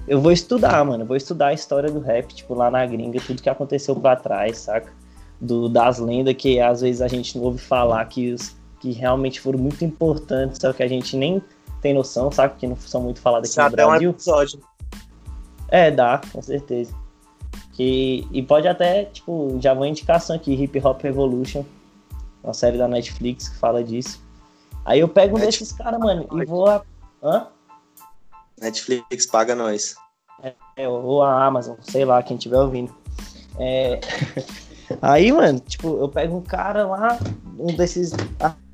Eu 0.08 0.22
vou 0.22 0.32
estudar, 0.32 0.84
mano. 0.86 1.04
Eu 1.04 1.08
vou 1.08 1.18
estudar 1.18 1.48
a 1.48 1.54
história 1.54 1.92
do 1.92 2.00
rap, 2.00 2.34
tipo, 2.34 2.54
lá 2.54 2.70
na 2.70 2.86
gringa, 2.86 3.20
tudo 3.20 3.42
que 3.42 3.50
aconteceu 3.50 3.96
pra 3.96 4.16
trás, 4.16 4.60
saca? 4.60 4.92
Do, 5.42 5.68
das 5.68 6.00
lendas 6.00 6.36
que 6.36 6.60
às 6.60 6.82
vezes 6.82 7.02
a 7.02 7.08
gente 7.08 7.38
não 7.38 7.46
ouve 7.46 7.58
falar, 7.58 8.06
que, 8.06 8.32
os, 8.32 8.56
que 8.80 8.92
realmente 8.92 9.42
foram 9.42 9.60
muito 9.60 9.84
importantes, 9.84 10.60
só 10.62 10.72
que 10.72 10.84
a 10.84 10.88
gente 10.88 11.18
nem 11.18 11.42
tem 11.82 11.94
noção, 11.94 12.32
sabe? 12.32 12.56
Que 12.58 12.68
não 12.68 12.78
são 12.78 13.02
muito 13.02 13.20
faladas 13.20 13.50
aqui 13.50 13.56
Sabe, 13.56 13.72
no 13.72 13.88
Brasil. 13.88 14.10
É 14.10 14.12
um 14.12 14.16
episódio 14.16 14.60
é, 15.68 15.92
dá, 15.92 16.22
com 16.32 16.42
certeza. 16.42 16.94
Que, 17.74 18.26
e 18.32 18.42
pode 18.42 18.68
até, 18.68 19.06
tipo, 19.06 19.58
já 19.60 19.74
vou 19.74 19.86
indicação 19.86 20.36
aqui, 20.36 20.54
Hip 20.54 20.80
Hop 20.80 21.02
Revolution, 21.02 21.66
uma 22.44 22.54
série 22.54 22.78
da 22.78 22.88
Netflix 22.88 23.50
que 23.50 23.58
fala 23.58 23.84
disso. 23.84 24.22
Aí 24.86 25.00
eu 25.00 25.10
pego 25.10 25.36
um 25.36 25.40
Netflix 25.40 25.60
desses 25.60 25.78
caras, 25.78 26.00
mano, 26.00 26.28
e 26.32 26.46
vou. 26.46 26.68
A... 26.68 26.82
Hã? 27.22 27.48
Netflix 28.60 29.26
paga 29.26 29.56
nós. 29.56 29.96
É, 30.78 30.88
ou 30.88 31.24
a 31.24 31.46
Amazon, 31.46 31.76
sei 31.82 32.06
lá, 32.06 32.22
quem 32.22 32.38
estiver 32.38 32.60
ouvindo. 32.60 32.94
É... 33.58 34.00
Aí, 35.02 35.32
mano, 35.32 35.60
tipo, 35.60 35.98
eu 35.98 36.08
pego 36.10 36.38
um 36.38 36.42
cara 36.42 36.86
lá, 36.86 37.18
um 37.58 37.74
desses 37.76 38.12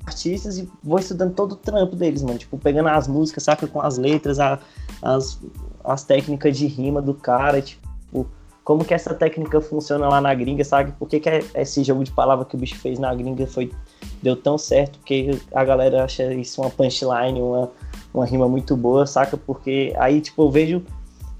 artistas, 0.04 0.58
e 0.58 0.68
vou 0.82 0.98
estudando 0.98 1.34
todo 1.34 1.52
o 1.52 1.56
trampo 1.56 1.96
deles, 1.96 2.22
mano. 2.22 2.38
Tipo, 2.38 2.58
pegando 2.58 2.88
as 2.88 3.08
músicas, 3.08 3.44
saca, 3.44 3.66
com 3.66 3.80
as 3.80 3.96
letras, 3.96 4.38
a, 4.38 4.58
as, 5.00 5.40
as 5.84 6.04
técnicas 6.04 6.56
de 6.56 6.66
rima 6.66 7.00
do 7.00 7.14
cara, 7.14 7.62
tipo, 7.62 8.28
como 8.64 8.84
que 8.84 8.94
essa 8.94 9.14
técnica 9.14 9.60
funciona 9.60 10.08
lá 10.08 10.20
na 10.20 10.34
gringa, 10.34 10.64
sabe? 10.64 10.92
Por 10.92 11.08
que, 11.08 11.18
que 11.18 11.28
é 11.28 11.44
esse 11.54 11.82
jogo 11.82 12.04
de 12.04 12.12
palavra 12.12 12.44
que 12.44 12.54
o 12.54 12.58
bicho 12.58 12.76
fez 12.76 12.98
na 12.98 13.14
gringa 13.14 13.46
foi 13.46 13.72
deu 14.22 14.36
tão 14.36 14.56
certo? 14.56 14.98
Porque 14.98 15.38
a 15.54 15.64
galera 15.64 16.04
acha 16.04 16.32
isso 16.34 16.60
uma 16.60 16.70
punchline, 16.70 17.40
uma, 17.40 17.70
uma 18.12 18.24
rima 18.24 18.48
muito 18.48 18.76
boa, 18.76 19.06
saca? 19.06 19.36
Porque 19.36 19.92
aí, 19.98 20.20
tipo, 20.20 20.42
eu 20.42 20.50
vejo 20.50 20.82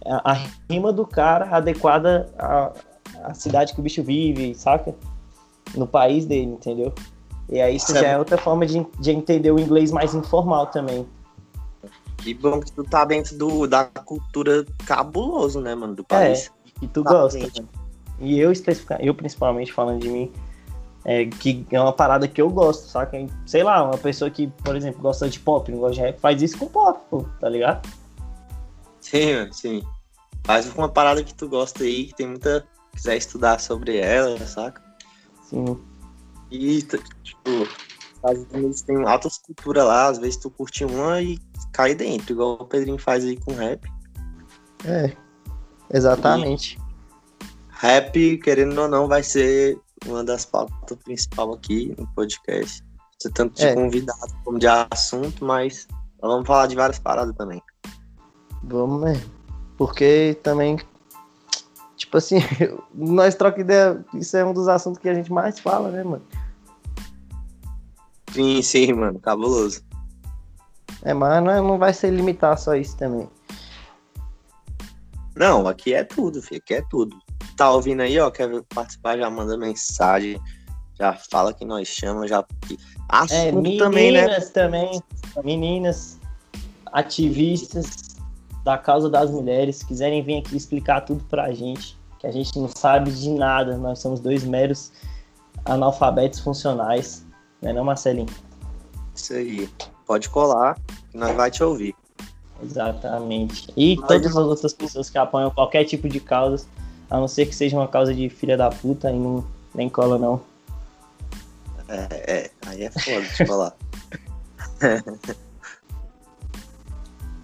a, 0.05 0.33
a 0.33 0.47
rima 0.71 0.93
do 0.93 1.07
cara 1.07 1.57
adequada 1.57 2.29
à, 2.39 2.73
à 3.25 3.35
cidade 3.35 3.73
que 3.75 3.81
o 3.81 3.83
bicho 3.83 4.03
vive, 4.03 4.55
saca? 4.55 4.95
No 5.75 5.87
país 5.87 6.27
dele, 6.27 6.53
entendeu? 6.53 6.93
E 7.49 7.61
aí 7.61 7.77
isso 7.77 7.93
já 7.93 8.09
é 8.09 8.19
outra 8.19 8.39
forma 8.39 8.65
de, 8.65 8.87
de 8.99 9.11
entender 9.11 9.51
o 9.51 9.59
inglês 9.59 9.91
mais 9.91 10.15
informal 10.15 10.67
também. 10.69 11.07
Que 12.17 12.33
bom 12.35 12.61
que 12.61 12.71
tu 12.71 12.85
tá 12.85 13.05
dentro 13.05 13.37
do, 13.37 13.67
da 13.67 13.85
cultura 13.85 14.65
cabuloso, 14.87 15.61
né, 15.61 15.75
mano, 15.75 15.95
do 15.95 16.05
país. 16.05 16.47
É, 16.47 16.85
e 16.85 16.89
tu 16.89 17.03
tá 17.03 17.11
gosta. 17.11 17.39
E 18.21 18.39
eu, 18.39 18.53
eu 19.01 19.15
principalmente 19.15 19.73
falando 19.73 20.01
de 20.01 20.09
mim, 20.09 20.33
é, 21.05 21.27
que 21.27 21.67
é 21.71 21.81
uma 21.81 21.93
parada 21.93 22.29
que 22.29 22.41
eu 22.41 22.49
gosto, 22.49 22.89
saca? 22.89 23.17
Sei 23.45 23.63
lá, 23.63 23.83
uma 23.83 23.99
pessoa 23.99 24.31
que, 24.31 24.47
por 24.47 24.77
exemplo, 24.77 25.01
gosta 25.01 25.29
de 25.29 25.41
pop, 25.41 25.71
não 25.71 25.79
gosta 25.79 25.95
de 25.95 26.01
rap, 26.01 26.21
faz 26.21 26.41
isso 26.41 26.59
com 26.59 26.67
pop, 26.67 27.01
pô, 27.11 27.25
tá 27.41 27.49
ligado? 27.49 27.89
Sim, 29.01 29.35
mano, 29.35 29.53
sim. 29.53 29.83
Faz 30.45 30.73
uma 30.75 30.89
parada 30.89 31.23
que 31.25 31.35
tu 31.35 31.49
gosta 31.49 31.83
aí, 31.83 32.07
que 32.07 32.15
tem 32.15 32.29
muita. 32.29 32.67
quiser 32.95 33.17
estudar 33.17 33.61
sobre 33.61 33.97
ela, 33.99 34.39
saca? 34.47 34.83
Sim. 35.45 35.79
E, 36.51 36.83
tipo, 36.83 37.69
Estados 38.15 38.47
Unidos 38.53 38.83
tem 38.83 39.05
altas 39.05 39.39
culturas 39.39 39.85
lá, 39.85 40.07
às 40.07 40.19
vezes 40.19 40.37
tu 40.37 40.51
curte 40.51 40.85
uma 40.85 41.21
e 41.21 41.39
cai 41.73 41.95
dentro, 41.95 42.33
igual 42.33 42.53
o 42.61 42.67
Pedrinho 42.67 42.99
faz 42.99 43.25
aí 43.25 43.37
com 43.37 43.53
rap. 43.55 43.85
É, 44.85 45.13
exatamente. 45.93 46.79
E 46.79 46.83
rap, 47.71 48.39
querendo 48.39 48.81
ou 48.81 48.89
não, 48.89 49.09
vai 49.09 49.23
ser 49.23 49.81
uma 50.07 50.25
das 50.25 50.45
pautas 50.45 50.99
principais 51.05 51.51
aqui 51.51 51.95
no 51.99 52.07
podcast. 52.15 52.85
Você 53.19 53.31
tanto 53.31 53.55
de 53.55 53.67
é. 53.67 53.75
convidado 53.75 54.35
como 54.45 54.59
de 54.59 54.67
assunto, 54.67 55.45
mas 55.45 55.87
vamos 56.21 56.47
falar 56.47 56.67
de 56.67 56.75
várias 56.75 56.99
paradas 56.99 57.35
também. 57.37 57.63
Vamos, 58.63 59.01
né? 59.01 59.21
Porque 59.77 60.39
também, 60.43 60.79
tipo 61.97 62.17
assim, 62.17 62.37
nós 62.95 63.35
troca 63.35 63.61
ideia, 63.61 64.05
isso 64.15 64.37
é 64.37 64.45
um 64.45 64.53
dos 64.53 64.69
assuntos 64.69 65.01
que 65.01 65.09
a 65.09 65.15
gente 65.15 65.33
mais 65.33 65.59
fala, 65.59 65.91
né, 65.91 66.03
mano? 66.03 66.23
Sim, 68.33 68.63
sim, 68.63 68.93
mano, 68.93 69.21
cabuloso. 69.21 69.83
É, 71.03 71.13
mas 71.13 71.43
não, 71.43 71.69
não 71.69 71.79
vai 71.79 71.93
ser 71.93 72.11
limitar 72.11 72.57
só 72.59 72.75
isso 72.75 72.97
também. 72.97 73.29
Não, 75.35 75.67
aqui 75.67 75.95
é 75.95 76.05
tudo, 76.05 76.41
filho, 76.43 76.61
aqui 76.63 76.75
é 76.75 76.83
tudo. 76.89 77.17
Tá 77.57 77.71
ouvindo 77.71 78.01
aí, 78.01 78.19
ó, 78.19 78.31
quer 78.31 78.49
participar, 78.75 79.19
já 79.19 79.29
manda 79.31 79.57
mensagem, 79.57 80.41
já 80.99 81.13
fala 81.15 81.53
que 81.53 81.65
nós 81.65 81.89
chamamos, 81.89 82.31
já... 82.31 82.45
Assunto 83.09 83.85
é, 83.85 83.89
meninas 83.89 84.51
também, 84.51 84.93
né? 84.93 85.01
também, 85.03 85.03
meninas, 85.45 86.19
ativistas 86.93 88.17
da 88.65 88.79
causa 88.79 89.11
das 89.11 89.31
mulheres, 89.31 89.83
quiserem 89.83 90.23
vir 90.23 90.39
aqui 90.39 90.57
explicar 90.57 91.03
tudo 91.03 91.23
pra 91.25 91.53
gente, 91.53 91.99
que 92.19 92.27
a 92.27 92.33
gente 92.33 92.59
não 92.59 92.69
sabe 92.69 93.11
de 93.11 93.31
nada, 93.31 93.77
nós 93.77 93.99
somos 93.99 94.21
dois 94.21 94.45
meros 94.45 94.93
analfabetos 95.65 96.41
funcionais 96.41 97.25
né 97.63 97.73
não, 97.73 97.85
Marcelinho? 97.85 98.29
Isso 99.15 99.33
aí. 99.33 99.71
Pode 100.05 100.29
colar, 100.29 100.77
nós 101.15 101.35
vai 101.37 101.51
te 101.51 101.63
ouvir. 101.63 101.95
Exatamente. 102.63 103.73
E 103.77 103.97
Mas 103.97 104.09
todas 104.09 104.27
as 104.27 104.45
outras 104.45 104.73
pessoas 104.73 105.09
que 105.09 105.17
apoiam 105.17 105.51
qualquer 105.51 105.85
tipo 105.85 106.09
de 106.09 106.19
causa, 106.19 106.67
a 107.13 107.21
não 107.21 107.29
ser 107.29 107.45
que 107.45 107.55
seja 107.55 107.77
uma 107.77 107.87
causa 107.87 108.15
de 108.15 108.31
filha 108.31 108.57
da 108.57 108.71
puta, 108.71 109.11
e 109.11 109.19
não 109.19 109.45
nem 109.75 109.87
cola 109.87 110.19
não. 110.19 110.41
É, 111.87 112.33
é 112.33 112.51
aí 112.67 112.85
é 112.85 112.91
foda 112.91 113.21
de 113.21 113.45
falar. 113.47 113.77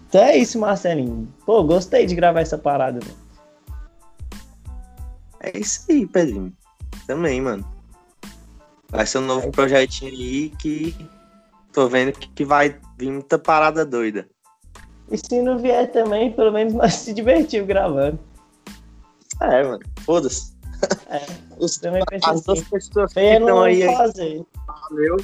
então 0.09 0.23
é 0.23 0.39
isso, 0.39 0.59
Marcelinho. 0.59 1.29
Pô, 1.45 1.63
gostei 1.65 2.07
de 2.07 2.15
gravar 2.15 2.41
essa 2.41 2.57
parada, 2.57 2.99
velho. 2.99 3.15
É 5.41 5.59
isso 5.59 5.85
aí, 5.91 6.07
Pedrinho. 6.07 6.51
Também, 7.07 7.43
mano. 7.43 7.63
Vai 8.89 9.05
ser 9.05 9.19
um 9.19 9.27
novo 9.27 9.51
projetinho 9.51 10.11
aí 10.11 10.49
que 10.59 10.97
tô 11.75 11.89
vendo 11.89 12.13
que 12.13 12.43
vai 12.43 12.75
vir 12.97 13.11
muita 13.11 13.39
parada 13.39 13.85
doida. 13.85 14.27
E 15.11 15.19
se 15.19 15.43
não 15.43 15.59
vier 15.59 15.93
também, 15.93 16.33
pelo 16.33 16.53
menos 16.53 16.73
nós 16.73 16.95
se 16.95 17.13
divertimos 17.13 17.69
gravando. 17.69 18.19
É, 19.43 19.63
mano. 19.63 19.81
Foda-se. 20.01 20.57
É, 21.09 21.25
Os, 21.59 21.77
também 21.77 22.03
as 22.23 22.43
duas 22.43 22.61
assim. 22.61 22.71
pessoas 22.71 23.13
que 23.13 23.21
estão 23.21 23.63
aí. 23.63 23.85
Fazer. 23.97 24.45
Valeu. 24.67 25.17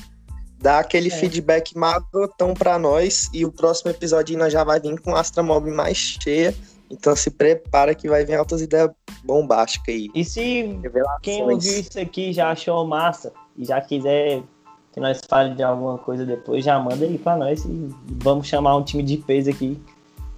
Dá 0.59 0.79
aquele 0.79 1.09
é. 1.09 1.11
feedback 1.11 1.77
marotão 1.77 2.55
pra 2.55 2.79
nós 2.79 3.29
e 3.33 3.45
o 3.45 3.53
próximo 3.53 3.91
episódio 3.91 4.39
nós 4.39 4.53
já 4.53 4.65
vai 4.65 4.81
vir 4.81 4.99
com 5.01 5.15
a 5.15 5.21
Astra 5.21 5.43
Mob 5.43 5.71
mais 5.71 5.97
cheia. 5.97 6.55
Então 6.91 7.15
se 7.15 7.31
prepara 7.31 7.95
que 7.95 8.09
vai 8.09 8.25
vir 8.25 8.35
altas 8.35 8.63
ideias 8.63 8.91
bombásticas 9.25 9.95
aí. 9.95 10.11
E 10.15 10.25
se 10.25 10.79
quem 11.23 11.43
ouviu 11.43 11.81
isso 11.81 11.99
aqui 11.99 12.33
já 12.33 12.51
achou 12.51 12.87
massa 12.87 13.33
e 13.57 13.65
já 13.65 13.81
quiser 13.81 14.43
que 14.93 15.01
nós 15.01 15.21
fale 15.29 15.55
de 15.55 15.63
alguma 15.63 15.99
coisa 15.99 16.25
depois, 16.25 16.65
já 16.65 16.79
manda 16.79 17.05
aí 17.05 17.19
pra 17.19 17.37
nós 17.37 17.65
e 17.65 17.91
vamos 18.23 18.47
chamar 18.47 18.77
um 18.77 18.83
time 18.85 19.03
de 19.03 19.17
peso 19.17 19.51
aqui. 19.51 19.81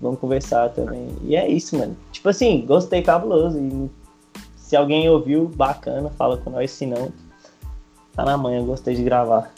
Vamos 0.01 0.21
conversar 0.21 0.71
também. 0.71 1.09
E 1.23 1.35
é 1.35 1.49
isso, 1.49 1.77
mano. 1.79 1.97
Tipo 2.13 2.29
assim, 2.29 2.65
gostei 2.67 3.03
cabuloso. 3.03 3.59
E 3.59 3.91
se 4.57 4.77
alguém 4.77 5.09
ouviu, 5.09 5.49
bacana, 5.49 6.11
fala 6.11 6.37
com 6.37 6.51
nós. 6.51 6.71
Se 6.71 6.87
não, 6.87 7.13
tá 8.13 8.25
na 8.25 8.37
manhã, 8.37 8.65
gostei 8.65 8.95
de 8.95 9.03
gravar. 9.03 9.51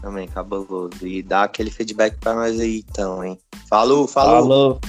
Também, 0.00 0.28
cabuloso. 0.28 1.06
E 1.06 1.22
dá 1.22 1.44
aquele 1.44 1.70
feedback 1.70 2.16
pra 2.18 2.34
nós 2.34 2.60
aí, 2.60 2.84
então, 2.88 3.24
hein? 3.24 3.38
Falou, 3.68 4.06
falou! 4.06 4.40
Falou! 4.40 4.80